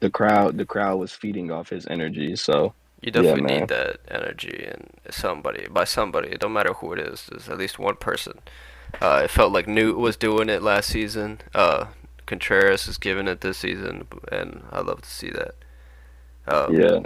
[0.00, 2.36] the crowd, the crowd was feeding off his energy.
[2.36, 3.60] So You definitely man.
[3.60, 6.30] need that energy and somebody by somebody.
[6.30, 7.26] It don't matter who it is.
[7.30, 8.40] There's at least one person.
[9.00, 11.40] Uh, it felt like Newt was doing it last season.
[11.54, 11.86] Uh,
[12.26, 15.54] Contreras is giving it this season, and I love to see that.
[16.46, 17.00] Um, yeah,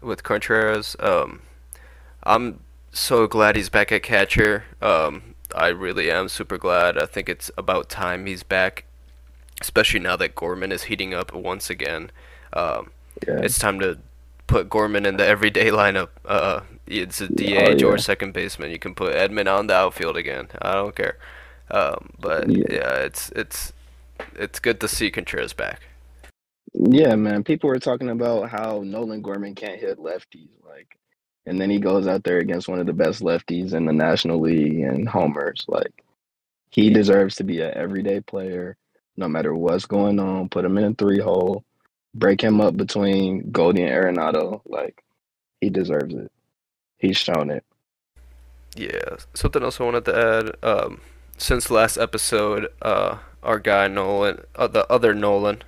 [0.00, 0.96] with Contreras.
[1.00, 1.42] Um,
[2.24, 2.60] I'm
[2.92, 4.64] so glad he's back at catcher.
[4.82, 6.98] Um, I really am super glad.
[6.98, 8.84] I think it's about time he's back,
[9.60, 12.10] especially now that Gorman is heating up once again.
[12.52, 12.90] Um,
[13.26, 13.98] yeah, it's time to
[14.46, 16.08] put Gorman in the everyday lineup.
[16.24, 17.86] Uh, it's a DH Oh, yeah.
[17.86, 18.70] or second baseman.
[18.70, 20.48] You can put Edman on the outfield again.
[20.60, 21.16] I don't care.
[21.70, 22.64] Um, but Yeah.
[22.70, 23.72] yeah, it's it's
[24.34, 25.80] it's good to see Contreras back.
[26.78, 27.42] Yeah, man.
[27.42, 30.98] People were talking about how Nolan Gorman can't hit lefties, like,
[31.46, 34.40] and then he goes out there against one of the best lefties in the National
[34.40, 35.64] League and homers.
[35.68, 36.04] Like,
[36.70, 38.76] he deserves to be an everyday player,
[39.16, 40.48] no matter what's going on.
[40.48, 41.64] Put him in a three hole,
[42.14, 44.60] break him up between Goldie and Arenado.
[44.66, 45.02] Like,
[45.60, 46.30] he deserves it.
[46.98, 47.64] He's shown it.
[48.74, 50.68] Yeah, something else I wanted to add.
[50.68, 51.00] Um,
[51.38, 55.62] since last episode, uh, our guy Nolan, uh, the other Nolan,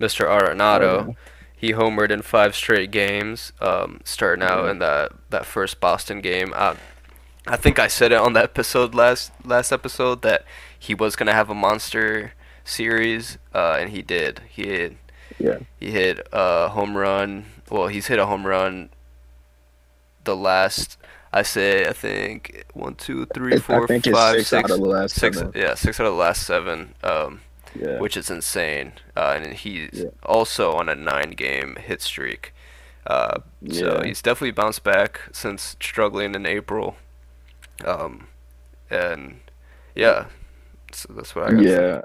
[0.00, 0.26] Mr.
[0.26, 1.16] Arenado, Oh,
[1.56, 3.52] he homered in five straight games.
[3.60, 6.52] Um, starting out in that that first Boston game.
[6.54, 6.76] I,
[7.46, 10.44] I think I said it on the episode last last episode that
[10.78, 12.32] he was gonna have a monster
[12.64, 14.40] series, uh, and he did.
[14.50, 14.96] He hit,
[15.38, 15.58] Yeah.
[15.80, 17.46] he hit a home run.
[17.70, 18.90] Well, he's hit a home run.
[20.24, 20.98] The last,
[21.32, 24.02] I say, I think one, two, three, four, five,
[24.36, 25.52] six six, out of the last six- seven.
[25.54, 26.94] yeah, six out of the last seven.
[27.04, 27.40] Um,
[27.80, 27.98] Yeah.
[28.00, 28.92] which is insane.
[29.16, 30.10] Uh, and he's Yeah.
[30.22, 32.52] also on a nine-game hit streak.
[33.06, 36.96] Uh, So he's definitely bounced back since struggling in April.
[37.84, 38.28] Um,
[38.90, 39.40] and
[39.94, 40.26] yeah,
[40.92, 41.62] so that's what I got.
[41.62, 42.00] Yeah,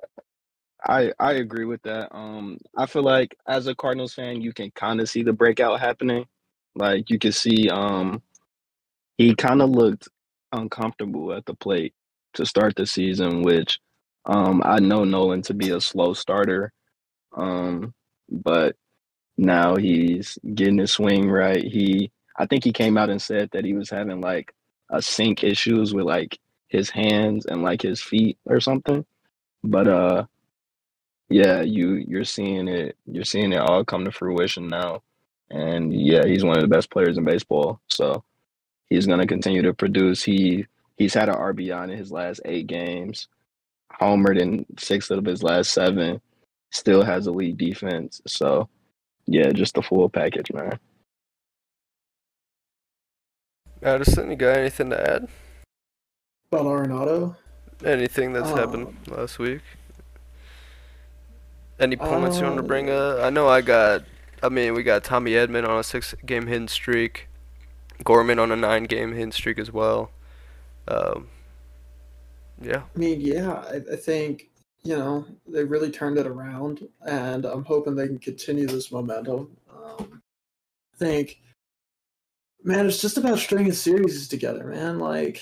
[0.87, 2.13] I I agree with that.
[2.15, 5.79] Um, I feel like as a Cardinals fan, you can kind of see the breakout
[5.79, 6.25] happening.
[6.75, 8.21] Like you can see, um,
[9.17, 10.07] he kind of looked
[10.53, 11.93] uncomfortable at the plate
[12.33, 13.79] to start the season, which
[14.25, 16.73] um I know Nolan to be a slow starter.
[17.35, 17.93] Um,
[18.29, 18.75] but
[19.37, 21.63] now he's getting his swing right.
[21.63, 24.53] He I think he came out and said that he was having like
[24.89, 29.05] a sync issues with like his hands and like his feet or something.
[29.63, 30.25] But uh,
[31.29, 32.97] yeah, you you're seeing it.
[33.05, 35.03] You're seeing it all come to fruition now,
[35.49, 37.79] and yeah, he's one of the best players in baseball.
[37.87, 38.23] So
[38.89, 40.23] he's to continue to produce.
[40.23, 43.27] He he's had an RBI in his last eight games,
[43.99, 46.21] homered in six of his last seven.
[46.71, 48.21] Still has elite defense.
[48.27, 48.69] So
[49.25, 50.79] yeah, just the full package, man.
[53.83, 55.27] Addison, you got anything to add?
[56.51, 57.35] About Arenado?
[57.83, 59.61] Anything that's happened Um, last week?
[61.79, 63.25] Any points you want to bring Uh, up?
[63.25, 64.03] I know I got.
[64.43, 67.27] I mean, we got Tommy Edman on a six-game hitting streak,
[68.03, 70.11] Gorman on a nine-game hitting streak as well.
[70.87, 71.29] Um,
[72.61, 74.49] yeah, I mean, yeah, I, I think
[74.83, 79.55] you know they really turned it around, and I'm hoping they can continue this momentum.
[79.69, 80.21] Um,
[80.93, 81.39] I think,
[82.63, 84.99] man, it's just about stringing series together, man.
[84.99, 85.41] Like,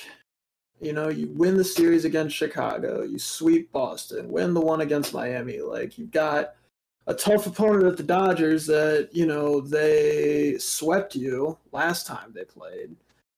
[0.82, 5.14] you know, you win the series against Chicago, you sweep Boston, win the one against
[5.14, 5.60] Miami.
[5.62, 6.54] Like, you've got
[7.10, 12.46] a tough opponent at the Dodgers that you know they swept you last time they
[12.46, 12.96] played.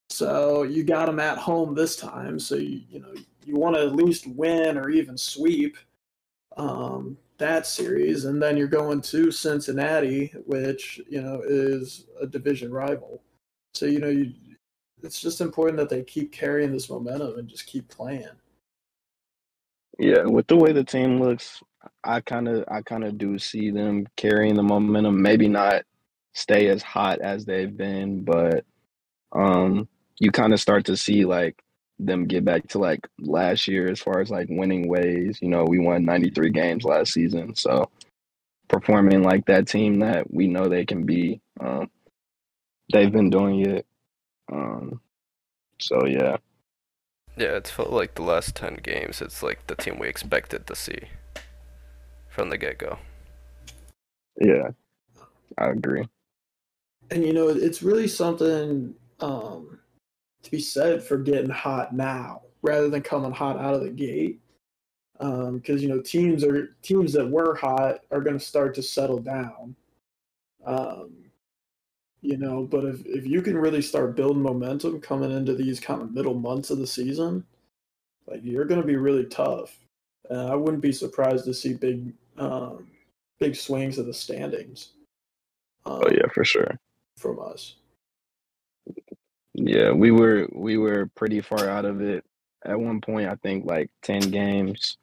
[0.09, 2.37] So you got them at home this time.
[2.37, 3.13] So you you know
[3.45, 5.77] you want to at least win or even sweep
[6.57, 12.71] um, that series, and then you're going to Cincinnati, which you know is a division
[12.71, 13.21] rival.
[13.73, 14.33] So you know you,
[15.01, 18.27] it's just important that they keep carrying this momentum and just keep playing.
[19.97, 21.61] Yeah, with the way the team looks,
[22.03, 25.21] I kind of I kind of do see them carrying the momentum.
[25.21, 25.83] Maybe not
[26.33, 28.65] stay as hot as they've been, but
[29.33, 29.87] um
[30.19, 31.61] you kind of start to see like
[32.05, 35.39] them get back to like last year as far as like winning ways.
[35.41, 37.89] You know, we won 93 games last season, so
[38.67, 41.41] performing like that team that we know they can be.
[41.59, 41.89] Um
[42.91, 43.85] they've been doing it.
[44.51, 44.99] Um
[45.79, 46.37] so yeah.
[47.37, 47.55] yeah.
[47.55, 49.21] It's felt like the last ten games.
[49.21, 50.99] It's like the team we expected to see
[52.29, 52.97] from the get-go.
[54.39, 54.69] Yeah.
[55.57, 56.07] I agree.
[57.11, 59.79] And you know it's really something um,
[60.43, 64.39] to be said for getting hot now rather than coming hot out of the gate.
[65.19, 69.19] Because you know teams are teams that were hot are going to start to settle
[69.19, 69.75] down.
[70.65, 71.11] Um,
[72.21, 76.01] you know, but if if you can really start building momentum coming into these kind
[76.01, 77.43] of middle months of the season,
[78.27, 79.77] like you're going to be really tough.
[80.29, 82.87] And I wouldn't be surprised to see big um,
[83.39, 84.93] big swings of the standings.
[85.85, 86.79] Um, Oh yeah, for sure.
[87.17, 87.75] from us.
[89.53, 92.23] Yeah, we were we were pretty far out of it
[92.65, 93.29] at one point.
[93.29, 94.97] I think like ten games.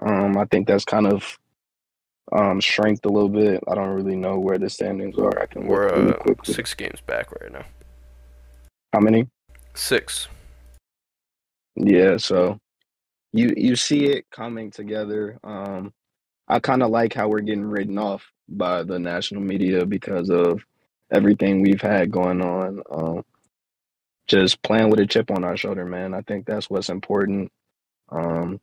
[0.00, 1.38] Um, I think that's kind of
[2.32, 3.62] um shrinked a little bit.
[3.68, 5.40] I don't really know where the standings are.
[5.40, 7.64] I can We're uh, six games back right now.
[8.92, 9.28] How many?
[9.74, 10.28] Six.
[11.76, 12.58] Yeah, so
[13.32, 15.38] you you see it coming together.
[15.44, 15.92] Um,
[16.48, 20.64] I kind of like how we're getting written off by the national media because of
[21.12, 22.82] everything we've had going on.
[22.90, 23.24] Um,
[24.26, 26.14] just playing with a chip on our shoulder, man.
[26.14, 27.52] I think that's what's important.
[28.08, 28.60] Um,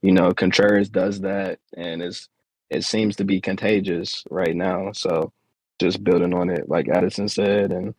[0.00, 2.28] you know, Contreras does that, and it's
[2.70, 4.92] it seems to be contagious right now.
[4.92, 5.32] So
[5.78, 7.94] just building on it, like Addison said, and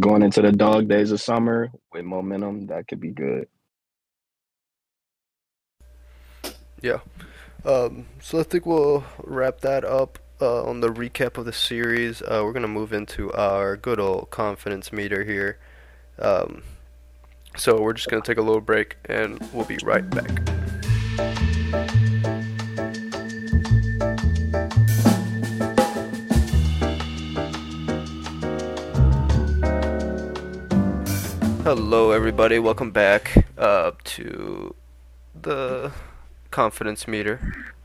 [0.00, 3.48] going into the dog days of summer with momentum, that could be good.
[6.82, 7.00] Yeah.
[7.64, 12.22] Um, so I think we'll wrap that up uh, on the recap of the series.
[12.22, 15.58] Uh, we're gonna move into our good old confidence meter here.
[16.18, 16.62] Um,
[17.56, 20.30] so we're just gonna take a little break, and we'll be right back.
[31.66, 32.60] Hello, everybody.
[32.60, 34.74] Welcome back uh, to
[35.42, 35.90] the
[36.52, 37.40] confidence meter.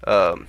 [0.05, 0.47] Um,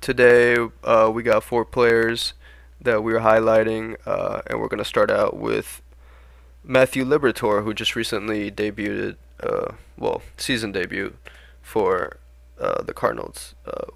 [0.00, 2.32] today, uh, we got four players
[2.80, 5.82] that we are highlighting, uh, and we're going to start out with
[6.64, 11.16] Matthew Liberatore, who just recently debuted, uh, well, season debut
[11.60, 12.18] for
[12.60, 13.54] uh, the Cardinals.
[13.66, 13.90] Uh,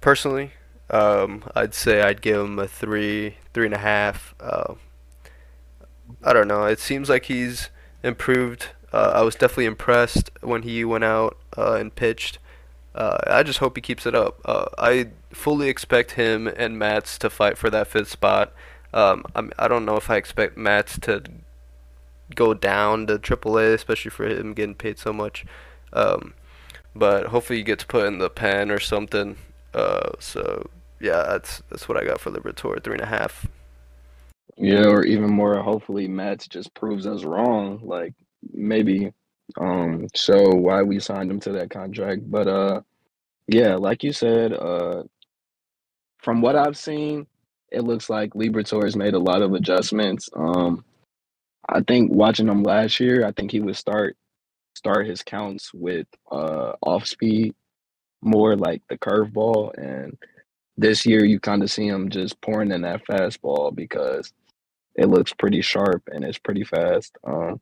[0.00, 0.52] personally,
[0.90, 4.34] um, I'd say I'd give him a three, three and a half.
[4.40, 4.74] Uh,
[6.22, 6.64] I don't know.
[6.64, 7.70] It seems like he's
[8.02, 8.70] improved.
[8.92, 12.38] Uh, I was definitely impressed when he went out uh, and pitched.
[12.94, 14.38] I just hope he keeps it up.
[14.44, 18.52] I fully expect him and Mats to fight for that fifth spot.
[18.92, 21.22] Um, I'm, I don't know if I expect Mats to
[22.34, 25.44] go down to AAA, especially for him getting paid so much.
[25.92, 26.34] Um,
[26.94, 29.36] but hopefully he gets put in the pen or something.
[29.74, 30.68] Uh, so
[31.00, 33.46] yeah, that's that's what I got for Liberatore, three and a half.
[34.56, 37.80] Yeah, or even more, hopefully Mats just proves us wrong.
[37.82, 38.14] Like
[38.52, 39.12] maybe
[39.58, 42.30] um, show why we signed him to that contract.
[42.30, 42.80] But uh,
[43.48, 45.04] yeah, like you said, uh,
[46.18, 47.26] from what I've seen,
[47.70, 50.28] it looks like Liberatore has made a lot of adjustments.
[50.34, 50.84] Um,
[51.68, 54.16] I think watching him last year, I think he would start
[54.74, 57.54] start his counts with uh off speed
[58.22, 60.16] more like the curveball and
[60.76, 64.32] this year you kind of see him just pouring in that fastball because
[64.94, 67.16] it looks pretty sharp and it's pretty fast.
[67.24, 67.60] Um,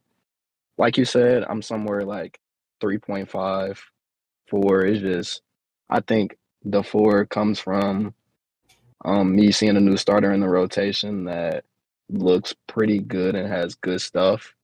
[0.78, 2.38] like you said, I'm somewhere like
[2.82, 3.78] 3.5,
[4.48, 5.42] 4 is just
[5.90, 8.14] I think the four comes from
[9.04, 11.64] um, me seeing a new starter in the rotation that
[12.12, 14.54] looks pretty good and has good stuff.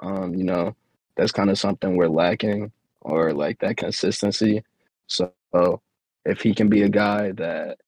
[0.00, 0.76] Um, you know,
[1.16, 4.62] that's kind of something we're lacking or like that consistency.
[5.06, 5.32] So
[6.24, 7.78] if he can be a guy that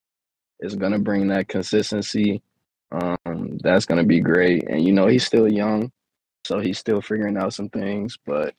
[0.61, 2.42] is going to bring that consistency,
[2.92, 4.64] um, that's going to be great.
[4.68, 5.92] And, you know, he's still young,
[6.44, 8.18] so he's still figuring out some things.
[8.26, 8.54] But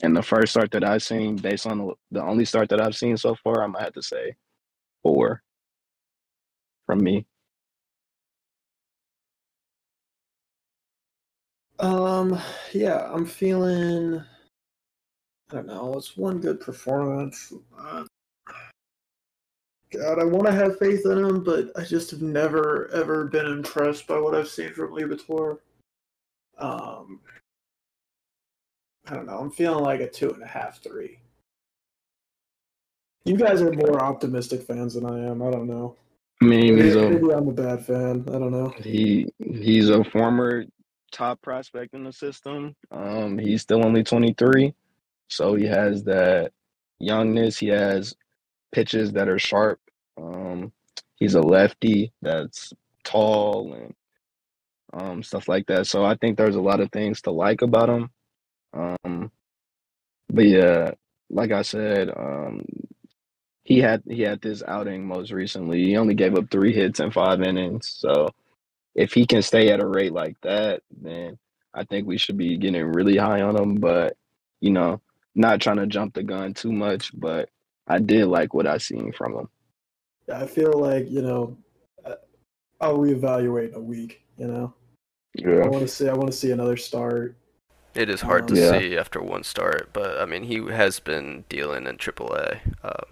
[0.00, 3.16] in the first start that I've seen, based on the, only start that I've seen
[3.16, 4.36] so far, I might have to say
[5.02, 5.42] four
[6.86, 7.26] from me.
[11.82, 12.38] Um,
[12.72, 14.22] yeah, I'm feeling.
[15.50, 15.94] I don't know.
[15.98, 17.52] It's one good performance.
[17.78, 18.04] Uh,
[19.90, 23.46] God, I want to have faith in him, but I just have never ever been
[23.46, 25.58] impressed by what I've seen from Liberatore.
[26.56, 27.20] Um,
[29.08, 29.38] I don't know.
[29.38, 31.18] I'm feeling like a two and a half, three.
[33.24, 35.42] You guys are more optimistic fans than I am.
[35.42, 35.96] I don't know.
[36.40, 38.24] I mean, he's a, Maybe I'm a bad fan.
[38.28, 38.72] I don't know.
[38.78, 40.64] he he's a former
[41.12, 42.74] top prospect in the system.
[42.90, 44.74] Um, he's still only 23,
[45.28, 46.52] so he has that
[46.98, 47.58] youngness.
[47.58, 48.14] He has
[48.72, 49.80] pitches that are sharp.
[50.20, 50.72] Um,
[51.16, 52.72] he's a lefty that's
[53.04, 53.94] tall and
[54.92, 55.86] um, stuff like that.
[55.86, 58.10] So I think there's a lot of things to like about him.
[58.74, 59.30] Um,
[60.28, 60.92] but yeah,
[61.30, 62.64] like I said, um,
[63.64, 65.84] he had he had this outing most recently.
[65.84, 67.88] He only gave up three hits in five innings.
[67.88, 68.28] So
[68.94, 71.38] if he can stay at a rate like that, then
[71.74, 73.74] I think we should be getting really high on him.
[73.76, 74.16] But
[74.60, 75.00] you know,
[75.34, 77.10] not trying to jump the gun too much.
[77.18, 77.48] But
[77.88, 79.48] I did like what I seen from him.
[80.32, 81.56] I feel like you know,
[82.04, 82.14] uh,
[82.80, 84.22] I'll reevaluate in a week.
[84.36, 84.74] You know,
[85.44, 86.08] I want to see.
[86.08, 87.36] I want to see another start.
[87.94, 88.80] It is hard to Um, Yeah.
[88.80, 92.60] see after one start, but I mean, he has been dealing in AAA.
[92.82, 93.04] Um,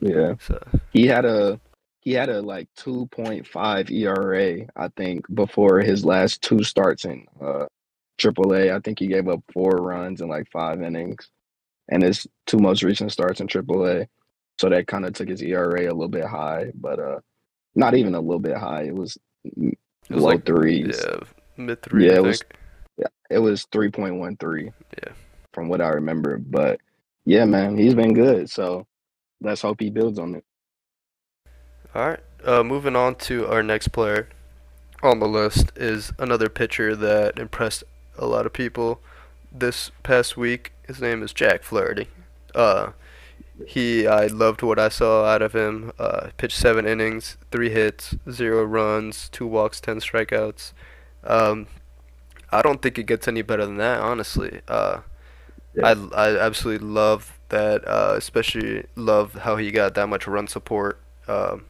[0.00, 0.34] yeah.
[0.38, 1.58] so He had a
[2.02, 7.66] he had a like 2.5 ERA, I think, before his last two starts in uh
[8.18, 8.72] AAA.
[8.74, 11.30] I think he gave up four runs in like five innings,
[11.88, 14.06] and his two most recent starts in AAA.
[14.60, 17.20] So that kind of took his ERA a little bit high, but uh,
[17.74, 18.82] not even a little bit high.
[18.82, 19.78] It was it
[20.10, 21.00] was low like threes.
[21.04, 21.16] yeah,
[21.56, 22.06] mid three.
[22.06, 22.58] Yeah, I it was- think.
[23.30, 24.72] It was 3.13.
[25.02, 25.12] Yeah.
[25.54, 26.36] from what I remember.
[26.36, 26.80] But
[27.24, 28.50] yeah, man, he's been good.
[28.50, 28.86] So
[29.40, 30.44] let's hope he builds on it.
[31.94, 32.20] All right.
[32.42, 34.28] Uh, moving on to our next player
[35.02, 37.84] on the list is another pitcher that impressed
[38.16, 39.00] a lot of people
[39.50, 40.72] this past week.
[40.86, 42.08] His name is Jack Flaherty.
[42.54, 42.92] Uh,
[43.66, 45.92] he, I loved what I saw out of him.
[45.98, 50.72] Uh, pitched seven innings, three hits, zero runs, two walks, ten strikeouts.
[51.24, 51.66] Um,
[52.50, 54.62] I don't think it gets any better than that, honestly.
[54.66, 55.00] Uh,
[55.82, 57.86] I, I absolutely love that.
[57.86, 60.98] Uh, especially love how he got that much run support.
[61.28, 61.66] Um,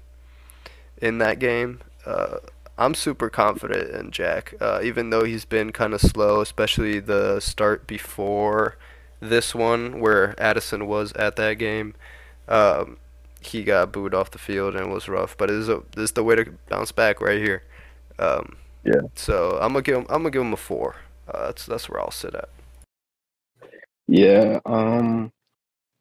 [1.03, 1.81] in that game.
[2.07, 2.39] Uh,
[2.79, 7.41] I'm super confident in Jack, uh, even though he's been kind of slow, especially the
[7.41, 8.79] start before
[9.21, 11.95] this one where Addison was at that game.
[12.49, 12.99] Um,
[13.43, 16.07] he got booed off the field and it was rough, but this is, a, this
[16.07, 17.65] is the way to bounce back right here.
[18.19, 19.03] Um, Yeah.
[19.17, 20.07] So I'm gonna give him.
[20.11, 20.97] I'm gonna give him a four.
[21.29, 22.51] Uh, that's that's where I'll sit at.
[24.09, 24.61] Yeah.
[24.67, 25.33] Um,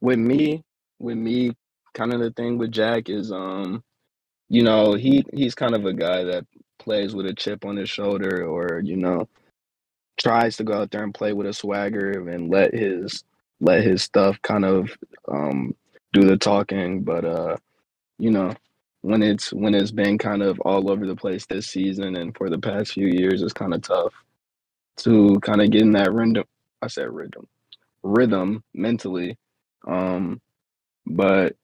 [0.02, 0.64] with me,
[1.00, 1.54] with me,
[1.96, 3.84] kind of the thing with Jack is, um,
[4.52, 6.46] you know, he he's kind of a guy that
[6.80, 9.30] plays with a chip on his shoulder, or you know,
[10.20, 13.24] tries to go out there and play with a swagger and let his
[13.62, 14.92] let his stuff kind of
[15.30, 15.76] um
[16.14, 17.04] do the talking.
[17.04, 17.58] But uh,
[18.20, 18.54] you know,
[19.02, 22.50] when it's when it's been kind of all over the place this season and for
[22.50, 24.14] the past few years, it's kind of tough
[25.00, 26.46] to kind of get in that rhythm.
[26.82, 27.48] I said rhythm
[28.04, 29.38] rhythm mentally.
[29.88, 30.42] Um,
[31.06, 31.56] but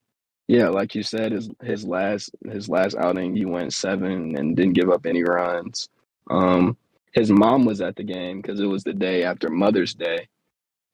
[0.48, 4.74] yeah, like you said, his his last his last outing, he went seven and didn't
[4.74, 5.90] give up any runs.
[6.30, 6.78] Um,
[7.14, 10.30] his mom was at the game because it was the day after Mother's Day.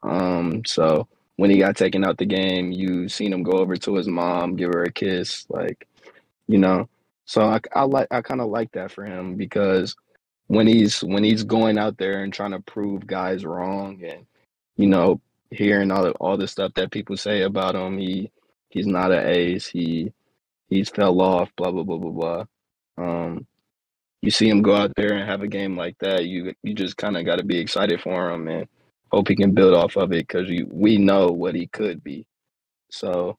[0.04, 3.96] Um, so when he got taken out the game, you seen him go over to
[3.96, 5.88] his mom, give her a kiss, like
[6.48, 6.90] you know.
[7.26, 9.96] So I, I like I kind of like that for him because
[10.48, 14.26] when he's when he's going out there and trying to prove guys wrong and
[14.78, 18.32] you know, hearing all the, all the stuff that people say about him, he
[18.74, 19.68] he's not an ace.
[19.68, 20.12] He
[20.68, 21.50] he's fell off.
[21.56, 22.46] Blah blah blah blah blah.
[22.98, 23.48] Um,
[24.24, 26.98] you see him go out there and have a game like that, you you just
[26.98, 28.68] kind of got to be excited for him and
[29.12, 32.26] hope he can build off of it because we know what he could be.
[32.90, 33.38] So,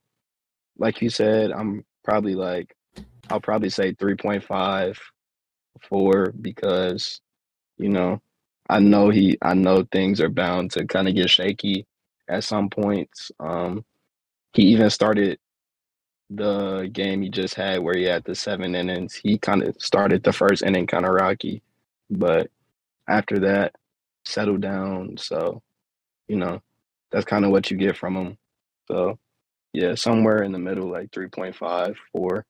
[0.78, 2.76] like you said, I'm probably like
[3.30, 4.98] I'll probably say 3.5,
[5.88, 7.20] 4 because
[7.78, 8.20] you know
[8.68, 11.86] I know he I know things are bound to kind of get shaky
[12.28, 13.32] at some points.
[13.40, 13.86] Um,
[14.54, 15.38] he even started
[16.30, 19.14] the game he just had where he had the seven innings.
[19.14, 21.62] He kind of started the first inning kind of rocky,
[22.10, 22.50] but
[23.08, 23.74] after that,
[24.24, 25.16] settled down.
[25.18, 25.62] So,
[26.28, 26.62] you know,
[27.12, 28.38] that's kind of what you get from him.
[28.88, 29.18] So,
[29.72, 32.46] yeah, somewhere in the middle, like 3.5, 4.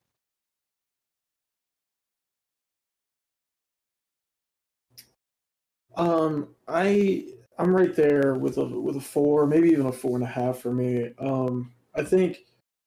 [5.96, 7.26] Um, I
[7.59, 10.59] I'm right there with a with a four, maybe even a four and a half
[10.59, 11.12] for me.
[11.18, 12.38] Um, I think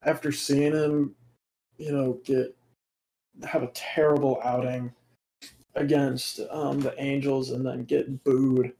[0.03, 1.15] after seeing him,
[1.77, 2.55] you know, get
[3.43, 4.91] have a terrible outing
[5.75, 8.73] against um, the Angels and then get booed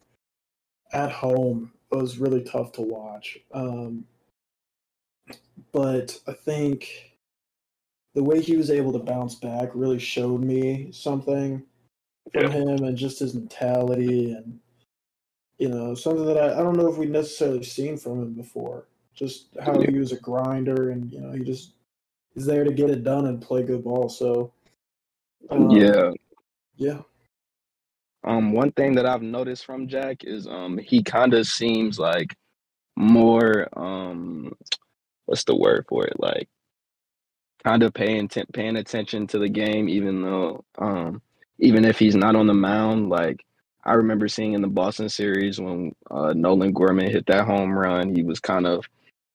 [0.92, 3.38] at home was really tough to watch.
[3.54, 4.06] Um,
[5.72, 7.14] but I think
[8.16, 11.64] the way he was able to bounce back really showed me something
[12.34, 12.50] from yeah.
[12.50, 14.60] him and just his mentality and
[15.60, 18.86] you know something that I, I don't know if we'd necessarily seen from him before
[19.18, 21.74] just how he was a grinder and you know he just
[22.36, 24.54] is there to get it done and play good ball so
[25.50, 26.12] um, yeah.
[26.76, 27.00] yeah.
[28.24, 32.36] Um one thing that i've noticed from jack is um he kind of seems like
[32.96, 34.52] more um
[35.28, 36.20] what's the word for it?
[36.20, 36.50] Like
[37.64, 41.22] kind of paying t- paying attention to the game even though um
[41.60, 43.44] even if he's not on the mound like
[43.84, 48.14] I remember seeing in the Boston series when uh, Nolan Gorman hit that home run,
[48.14, 48.86] he was kind of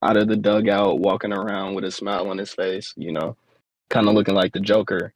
[0.02, 3.36] out of the dugout, walking around with a smile on his face, you know,
[3.88, 5.14] kind of looking like the Joker,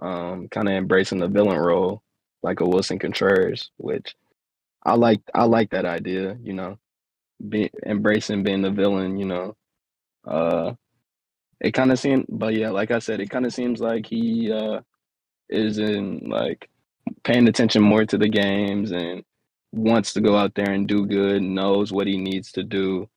[0.00, 2.02] um, kind of embracing the villain role
[2.42, 4.14] like a Willson Contreras, which
[4.84, 5.20] I like.
[5.34, 6.78] I like that idea, you know,
[7.48, 9.56] be, embracing being the villain, you know.
[10.26, 10.74] Uh,
[11.60, 14.50] it kind of seemed, but yeah, like I said, it kind of seems like he
[14.52, 14.80] uh,
[15.50, 16.70] is in like
[17.24, 19.22] paying attention more to the games and
[19.72, 23.08] wants to go out there and do good, knows what he needs to do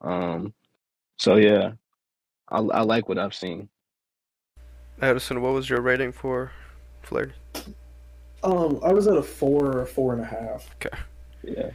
[0.00, 0.54] um,
[1.16, 1.72] so yeah,
[2.48, 3.68] I, I like what I've seen.
[5.02, 6.52] Addison, what was your rating for
[7.02, 7.32] Flair?
[8.42, 10.74] Um, I was at a four or four and a half.
[10.76, 10.96] Okay.
[11.42, 11.70] Yeah.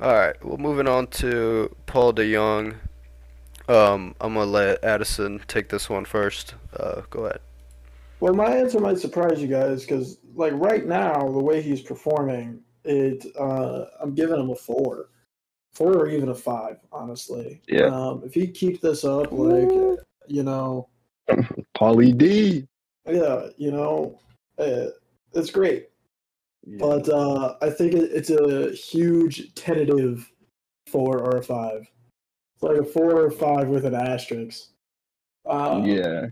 [0.00, 0.44] All right.
[0.44, 2.76] Well, moving on to Paul DeJong.
[3.68, 6.54] Um, I'm gonna let Addison take this one first.
[6.76, 7.40] Uh, go ahead.
[8.20, 12.60] Well, my answer might surprise you guys because, like, right now, the way he's performing,
[12.84, 15.08] it uh, I'm giving him a four
[15.74, 17.60] four or even a five, honestly.
[17.68, 17.86] Yeah.
[17.86, 19.70] Um, if he keep this up, like
[20.26, 20.88] you know,
[21.76, 22.66] Paulie D.
[23.06, 24.18] Yeah, you know,
[24.58, 24.86] uh,
[25.34, 25.88] it's great.
[26.66, 26.78] Yeah.
[26.78, 30.30] But uh, I think it, it's a huge tentative
[30.86, 31.86] four or a five.
[32.54, 34.68] It's like a four or five with an asterisk.
[35.44, 36.26] Uh, yeah.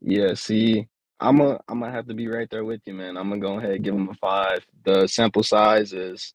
[0.00, 0.34] Yeah.
[0.34, 0.86] See,
[1.18, 3.16] I'm a I'm gonna have to be right there with you, man.
[3.16, 4.64] I'm gonna go ahead and give him a five.
[4.84, 6.34] The sample size is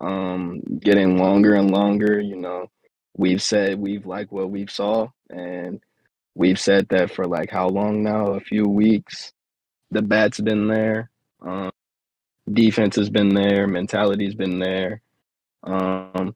[0.00, 2.20] um, getting longer and longer.
[2.20, 2.70] You know,
[3.16, 5.80] we've said we've liked what we've saw, and
[6.34, 8.28] we've said that for like how long now?
[8.32, 9.32] A few weeks.
[9.90, 11.10] The bat's been there.
[11.42, 11.70] Um,
[12.50, 13.66] defense has been there.
[13.66, 15.02] Mentality's been there.
[15.62, 16.34] Um,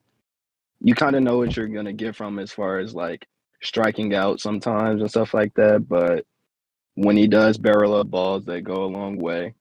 [0.80, 3.26] you kind of know what you're gonna get from as far as like
[3.62, 5.88] striking out sometimes and stuff like that.
[5.88, 6.26] But
[6.94, 9.54] when he does barrel up balls, they go a long way.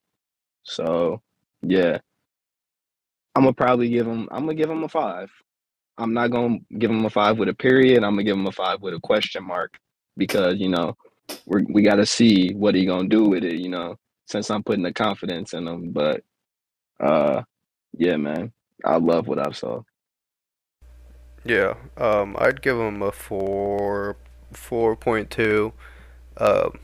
[0.64, 1.22] So
[1.62, 2.00] yeah,
[3.36, 4.28] I'm gonna probably give him.
[4.32, 5.32] I'm gonna give him a five.
[5.98, 8.04] I'm not gonna give him a five with a period.
[8.04, 9.78] I'm gonna give him a five with a question mark
[10.18, 10.96] because you know
[11.46, 13.56] we we got to see what he gonna do with it.
[13.56, 13.96] You know,
[14.28, 15.92] since I'm putting the confidence in him.
[15.92, 16.24] But
[17.00, 17.44] uh,
[17.98, 18.52] yeah, man,
[18.86, 19.82] I love what I've saw.
[21.46, 24.16] Yeah, um, I'd give him a four,
[24.52, 25.74] four point two.
[26.38, 26.80] Um,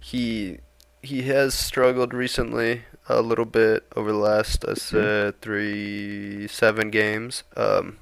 [0.00, 0.58] he
[1.02, 7.42] he has struggled recently a little bit over the last, I said, three, seven games.
[7.56, 7.98] Um,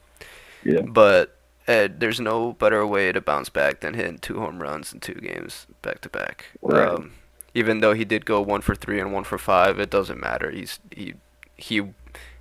[0.64, 0.82] yeah.
[0.82, 1.36] But
[1.66, 5.14] Ed, there's no better way to bounce back than hitting two home runs in two
[5.14, 6.46] games back to back.
[6.60, 6.88] Right.
[6.88, 7.12] Um,
[7.54, 10.50] even though he did go one for three and one for five, it doesn't matter.
[10.50, 11.14] He's he
[11.56, 11.92] he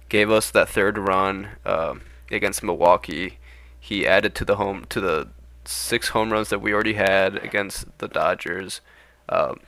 [0.08, 2.02] gave us that third run um,
[2.32, 3.40] against Milwaukee.
[3.80, 5.30] He added to the home to the
[5.66, 8.82] six home runs that we already had against the Dodgers.
[9.30, 9.60] Um,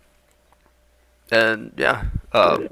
[1.32, 2.70] and yeah, um,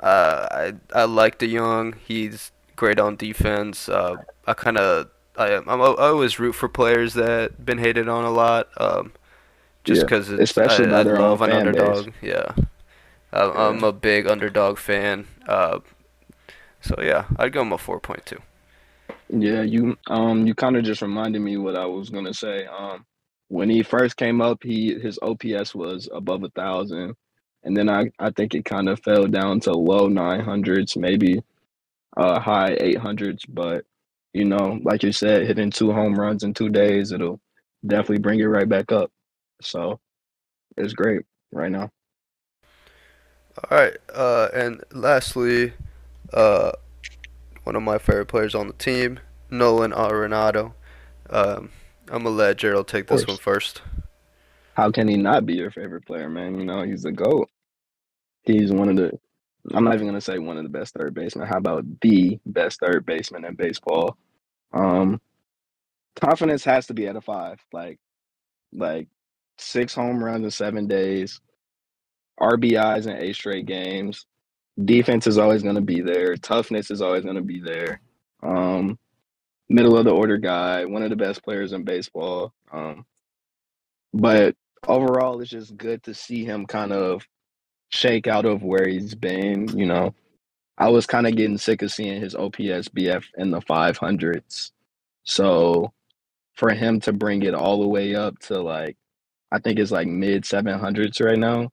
[0.00, 1.96] uh, I I like DeJong.
[2.06, 3.88] He's great on defense.
[3.88, 8.24] Uh, I kind of I, I'm, I always root for players that been hated on
[8.24, 8.68] a lot.
[8.80, 9.12] Um,
[9.84, 12.08] just Yeah, because especially I, I love an fan base.
[12.08, 12.12] underdog.
[12.22, 12.54] Yeah,
[13.32, 15.28] I'm, I'm a big underdog fan.
[15.48, 15.80] Uh,
[16.80, 18.40] so yeah, I'd go him a four point two.
[19.28, 22.66] Yeah, you um you kind of just reminded me what I was gonna say.
[22.66, 23.06] Um,
[23.48, 27.16] when he first came up, he his OPS was above a thousand,
[27.64, 31.42] and then I I think it kind of fell down to low nine hundreds, maybe
[32.16, 33.44] uh high eight hundreds.
[33.46, 33.84] But
[34.32, 37.40] you know, like you said, hitting two home runs in two days, it'll
[37.86, 39.10] definitely bring it right back up.
[39.60, 40.00] So
[40.76, 41.90] it's great right now.
[43.70, 45.74] All right, uh, and lastly,
[46.32, 46.72] uh,
[47.64, 50.72] one of my favorite players on the team, Nolan Arenado.
[51.28, 51.70] Um,
[52.08, 53.82] I'm gonna let Gerald take this one first.
[54.74, 56.58] How can he not be your favorite player, man?
[56.58, 57.48] You know, he's a GOAT.
[58.44, 59.12] He's one of the
[59.72, 61.46] I'm not even gonna say one of the best third basemen.
[61.46, 64.16] How about the best third baseman in baseball?
[64.72, 65.20] Um
[66.16, 67.60] confidence has to be at a five.
[67.72, 67.98] Like
[68.72, 69.08] like
[69.58, 71.40] six home runs in seven days,
[72.40, 74.26] RBIs in eight straight games.
[74.84, 76.36] Defense is always gonna be there.
[76.36, 78.00] Toughness is always gonna be there.
[78.42, 78.98] Um
[79.68, 82.52] middle of the order guy, one of the best players in baseball.
[82.72, 83.06] Um
[84.12, 84.56] but
[84.88, 87.24] overall it's just good to see him kind of
[87.92, 90.14] shake out of where he's been you know?
[90.78, 92.58] I was kind of getting sick of seeing his ops
[92.90, 94.72] bf in the 500s
[95.24, 95.92] so
[96.54, 98.96] for him to bring it all the way up to like
[99.52, 101.68] i think it's like mid 700s right now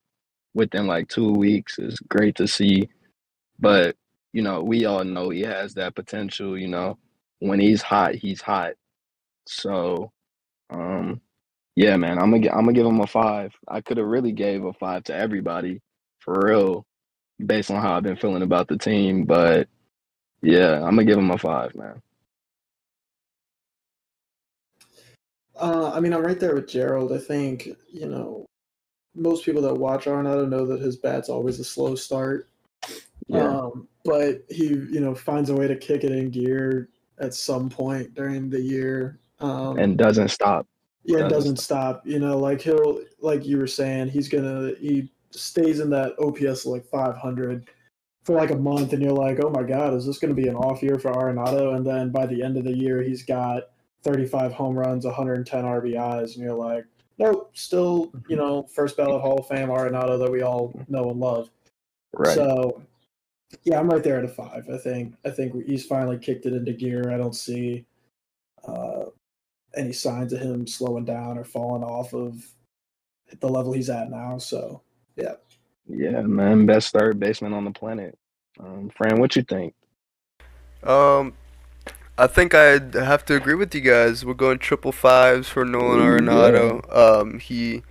[0.55, 2.89] within like two weeks is great to see.
[3.59, 3.97] But
[4.34, 6.99] you know we all know he has that potential you know?
[7.39, 8.74] When he's hot he's hot.
[9.47, 10.11] So
[10.72, 11.22] um
[11.76, 13.53] yeah, man, I'm gonna I'm gonna give him a five.
[13.67, 15.82] I could have really gave a five to everybody,
[16.30, 16.86] for real,
[17.43, 19.23] based on how I've been feeling about the team.
[19.23, 19.67] But
[20.41, 22.01] yeah, I'm gonna give him a five, man.
[25.59, 27.11] Uh, I mean, I'm right there with Gerald.
[27.11, 28.45] I think you know
[29.15, 32.47] most people that watch Arenado know that his bat's always a slow start.
[33.27, 37.34] Yeah, Um, but he, you know, finds a way to kick it in gear at
[37.34, 39.19] some point during the year.
[39.39, 40.67] Um, and doesn't stop.
[41.03, 42.05] yeah, doesn't doesn't stop.
[42.05, 46.65] You know, like he'll, like you were saying, he's gonna he stays in that OPS
[46.65, 47.69] like 500
[48.23, 50.55] for like a month, and you're like, oh my god, is this gonna be an
[50.55, 51.75] off year for Arenado?
[51.75, 53.69] And then by the end of the year, he's got
[54.03, 56.86] 35 home runs, 110 RBIs, and you're like,
[57.17, 61.19] nope, still, you know, first ballot Hall of Fame Arenado that we all know and
[61.19, 61.49] love.
[62.13, 62.34] Right.
[62.34, 62.82] So,
[63.63, 64.67] yeah, I'm right there at a five.
[64.69, 67.11] I think I think he's finally kicked it into gear.
[67.11, 67.86] I don't see
[68.67, 69.05] uh,
[69.75, 72.45] any signs of him slowing down or falling off of
[73.39, 74.38] the level he's at now.
[74.38, 74.82] So,
[75.20, 75.34] yeah,
[75.88, 78.17] yeah, man, best third baseman on the planet.
[78.59, 79.74] Um, Fran, what you think?
[80.84, 81.34] Um,
[82.17, 84.26] I think I'd have to agree with you guys.
[84.26, 86.95] We're going triple fives for Nolan Ooh, Arenado.
[86.95, 87.84] Um, he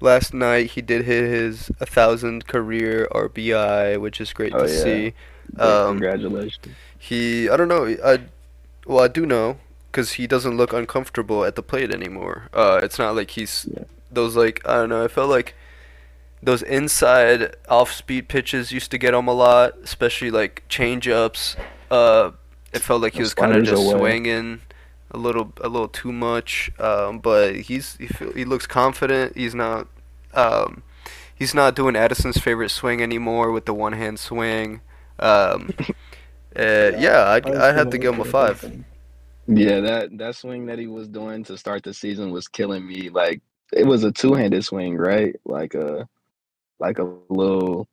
[0.00, 4.68] last night he did hit his a thousand career RBI, which is great Oh, to
[4.68, 4.68] yeah.
[4.68, 5.14] see.
[5.58, 6.76] Um, Congratulations.
[6.98, 8.20] He, I don't know, I,
[8.86, 9.58] well, I do know
[9.90, 12.48] because he doesn't look uncomfortable at the plate anymore.
[12.52, 13.84] Uh, it's not like he's Yeah.
[14.10, 15.04] those like I don't know.
[15.04, 15.54] I felt like
[16.42, 21.56] those inside off-speed pitches used to get him a lot, especially like change-ups.
[21.90, 22.32] Uh,
[22.72, 23.98] it felt like he was kind of just away.
[23.98, 24.60] swinging
[25.10, 26.72] a little, a little too much.
[26.80, 29.36] Um, but he's he, feel, he looks confident.
[29.36, 29.86] He's not.
[30.34, 30.82] Um,
[31.34, 34.80] he's not doing Addison's favorite swing anymore with the one-hand swing.
[35.18, 35.70] Um,
[36.56, 38.84] uh, yeah, I'd, I'd have gonna give him a five.
[39.46, 43.10] Yeah, that that swing that he was doing to start the season was killing me.
[43.10, 45.36] Like it was a two-handed swing, right?
[45.44, 46.08] Like a
[46.82, 47.88] like a little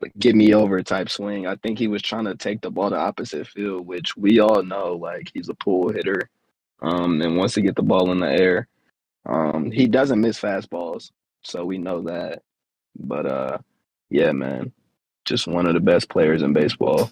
[0.00, 1.46] like, get me over type swing.
[1.46, 4.62] I think he was trying to take the ball to opposite field, which we all
[4.62, 6.28] know like he's a pull hitter.
[6.82, 8.68] Um and wants to get the ball in the air.
[9.24, 11.10] Um he doesn't miss fastballs,
[11.42, 12.42] so we know that.
[12.98, 13.58] But uh
[14.10, 14.72] yeah, man.
[15.24, 17.10] Just one of the best players in baseball.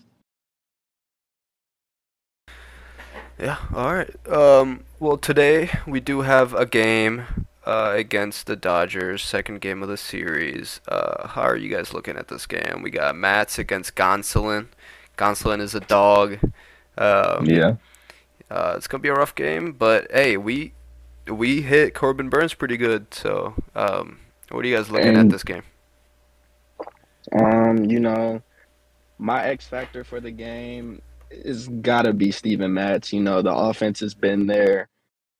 [3.38, 4.28] Yeah, all right.
[4.28, 9.88] Um, well, today we do have a game uh, against the Dodgers, second game of
[9.88, 10.80] the series.
[10.88, 12.82] Uh, how are you guys looking at this game?
[12.82, 14.66] We got Mats against Gonsolin.
[15.16, 16.38] Gonsolin is a dog.
[16.98, 17.76] Um, Yeah.
[18.50, 20.72] uh, it's gonna be a rough game, but hey, we
[21.28, 23.14] we hit Corbin Burnes pretty good.
[23.14, 24.18] So, um,
[24.50, 25.62] what are you guys looking at this game?
[27.32, 28.42] Um, you know,
[29.18, 31.00] my X factor for the game
[31.30, 33.12] is gotta be Steven Matz.
[33.12, 34.89] You know, the offense has been there.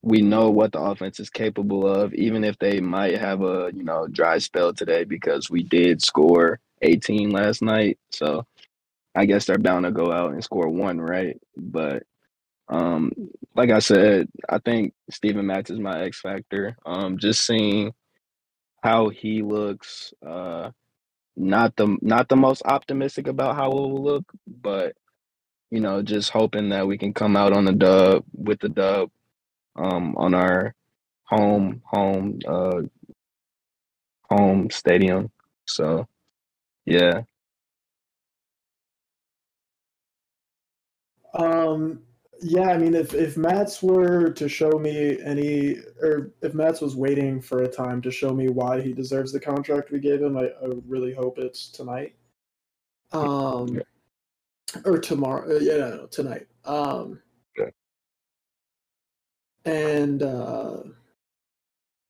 [0.02, 3.84] We know what the offense is capable of, even if they might have a, you
[3.84, 7.98] know, dry spell today because we did score 18 last night.
[8.10, 8.46] So
[9.14, 11.36] I guess they're bound to go out and score one, right?
[11.56, 12.04] But
[12.68, 13.12] um,
[13.56, 16.76] like I said, I think Steven Matz is my X factor.
[16.86, 17.92] Um, just seeing
[18.82, 20.70] how he looks, uh,
[21.36, 24.94] not the not the most optimistic about how it will look, but
[25.70, 29.10] you know, just hoping that we can come out on the dub with the dub
[29.80, 30.74] um, on our
[31.24, 32.82] home home uh,
[34.30, 35.30] home stadium.
[35.66, 36.06] So,
[36.84, 37.22] yeah.
[41.34, 42.00] Um,
[42.42, 46.96] yeah, I mean, if if Matz were to show me any, or if Matz was
[46.96, 50.36] waiting for a time to show me why he deserves the contract we gave him,
[50.36, 52.14] I, I really hope it's tonight.
[53.12, 53.80] Um,
[54.84, 55.58] or tomorrow.
[55.58, 56.46] Yeah, no, tonight.
[56.64, 57.20] Um.
[59.64, 60.78] And uh,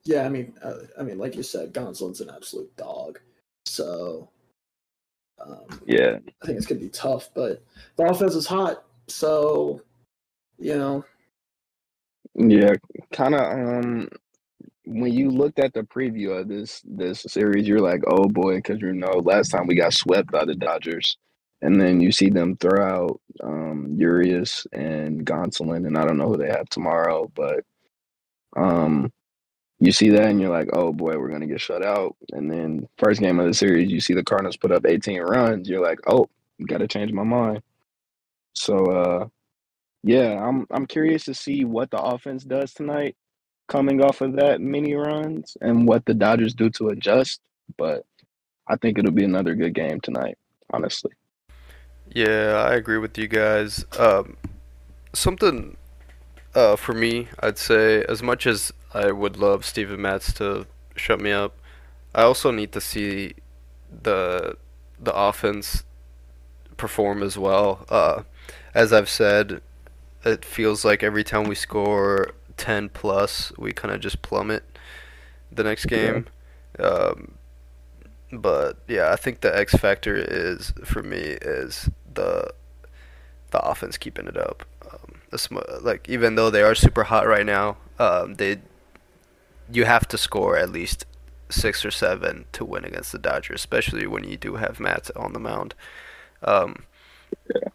[0.04, 3.20] yeah, I mean, uh, I mean, like you said, Gonsolin's an absolute dog.
[3.66, 4.30] So
[5.44, 7.30] um, yeah, I think it's gonna be tough.
[7.34, 7.62] But
[7.96, 9.82] the offense is hot, so
[10.58, 11.04] you know.
[12.34, 12.74] Yeah,
[13.12, 13.42] kind of.
[13.42, 14.08] Um,
[14.84, 18.80] when you looked at the preview of this this series, you're like, oh boy, because
[18.80, 21.16] you know last time we got swept by the Dodgers,
[21.62, 26.28] and then you see them throw out um, Urias and Gonsolin, and I don't know
[26.28, 27.64] who they have tomorrow, but
[28.56, 29.12] um,
[29.78, 32.16] you see that and you're like, oh boy, we're gonna get shut out.
[32.32, 35.68] And then first game of the series, you see the Cardinals put up 18 runs.
[35.68, 36.28] You're like, oh,
[36.66, 37.62] got to change my mind.
[38.54, 39.28] So uh,
[40.02, 43.16] yeah, I'm I'm curious to see what the offense does tonight,
[43.68, 47.40] coming off of that many runs, and what the Dodgers do to adjust.
[47.76, 48.04] But
[48.68, 50.38] I think it'll be another good game tonight,
[50.72, 51.12] honestly.
[52.12, 53.84] Yeah, I agree with you guys.
[53.98, 54.36] Um,
[55.12, 55.76] something
[56.54, 61.20] uh, for me, I'd say, as much as I would love Steven Matz to shut
[61.20, 61.56] me up,
[62.14, 63.34] I also need to see
[64.02, 64.56] the
[64.98, 65.84] the offense
[66.76, 67.86] perform as well.
[67.88, 68.22] Uh,
[68.74, 69.62] as I've said,
[70.24, 74.64] it feels like every time we score 10 plus, we kind of just plummet
[75.50, 76.26] the next game.
[76.78, 76.84] Yeah.
[76.84, 77.34] Um,
[78.32, 81.88] but yeah, I think the X factor is for me is
[82.20, 82.54] the
[83.50, 84.64] the offense keeping it up.
[84.92, 85.20] Um,
[85.82, 88.58] like even though they are super hot right now, um, they
[89.72, 91.06] you have to score at least
[91.48, 95.32] six or seven to win against the Dodgers, especially when you do have Matt on
[95.32, 95.74] the mound.
[96.42, 96.84] Um,
[97.54, 97.68] yeah.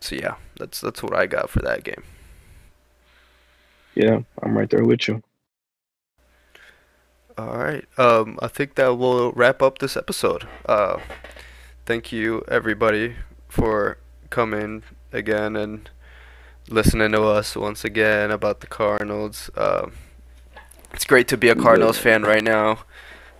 [0.00, 2.02] So yeah, that's that's what I got for that game.
[3.94, 5.22] Yeah, I'm right there with you.
[7.38, 7.84] All right.
[7.98, 10.46] Um, I think that will wrap up this episode.
[10.66, 10.98] Uh,
[11.86, 13.16] thank you everybody
[13.52, 13.98] for
[14.30, 14.82] coming
[15.12, 15.90] again and
[16.70, 19.50] listening to us once again about the Cardinals.
[19.54, 19.88] Uh,
[20.94, 22.78] it's great to be a Cardinals fan right now,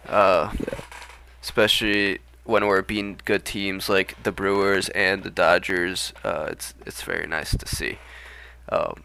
[0.07, 0.53] uh,
[1.43, 6.13] especially when we're beating good teams like the Brewers and the Dodgers.
[6.23, 7.99] Uh, it's it's very nice to see.
[8.69, 9.05] Um,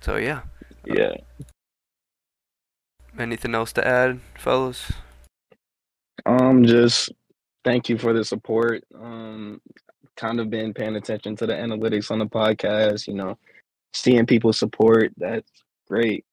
[0.00, 0.40] so yeah.
[0.84, 1.14] Yeah.
[3.16, 4.90] Anything else to add, fellas?
[6.26, 7.12] Um, just
[7.64, 8.82] thank you for the support.
[8.94, 9.60] Um,
[10.22, 13.36] kind of been paying attention to the analytics on the podcast, you know,
[13.92, 15.50] seeing people support, that's
[15.88, 16.24] great.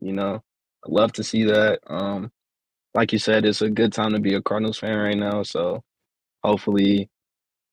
[0.00, 0.42] You know,
[0.84, 1.78] I love to see that.
[1.86, 2.32] Um,
[2.94, 5.44] like you said, it's a good time to be a Cardinals fan right now.
[5.44, 5.84] So
[6.42, 7.08] hopefully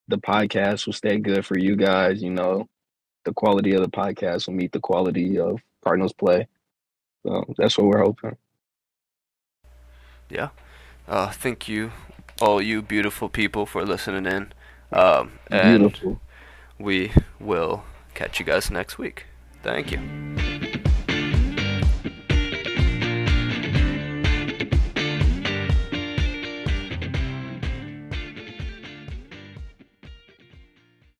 [0.08, 2.22] the podcast will stay good for you guys.
[2.22, 2.68] You know,
[3.24, 6.48] the quality of the podcast will meet the quality of Cardinals play.
[7.26, 8.38] So that's what we're hoping.
[10.30, 10.50] Yeah.
[11.08, 11.92] Uh, thank you,
[12.40, 14.54] all you beautiful people, for listening in.
[14.92, 16.22] Um, and Beautiful.
[16.80, 17.84] we will
[18.14, 19.26] catch you guys next week.
[19.64, 20.55] Thank you.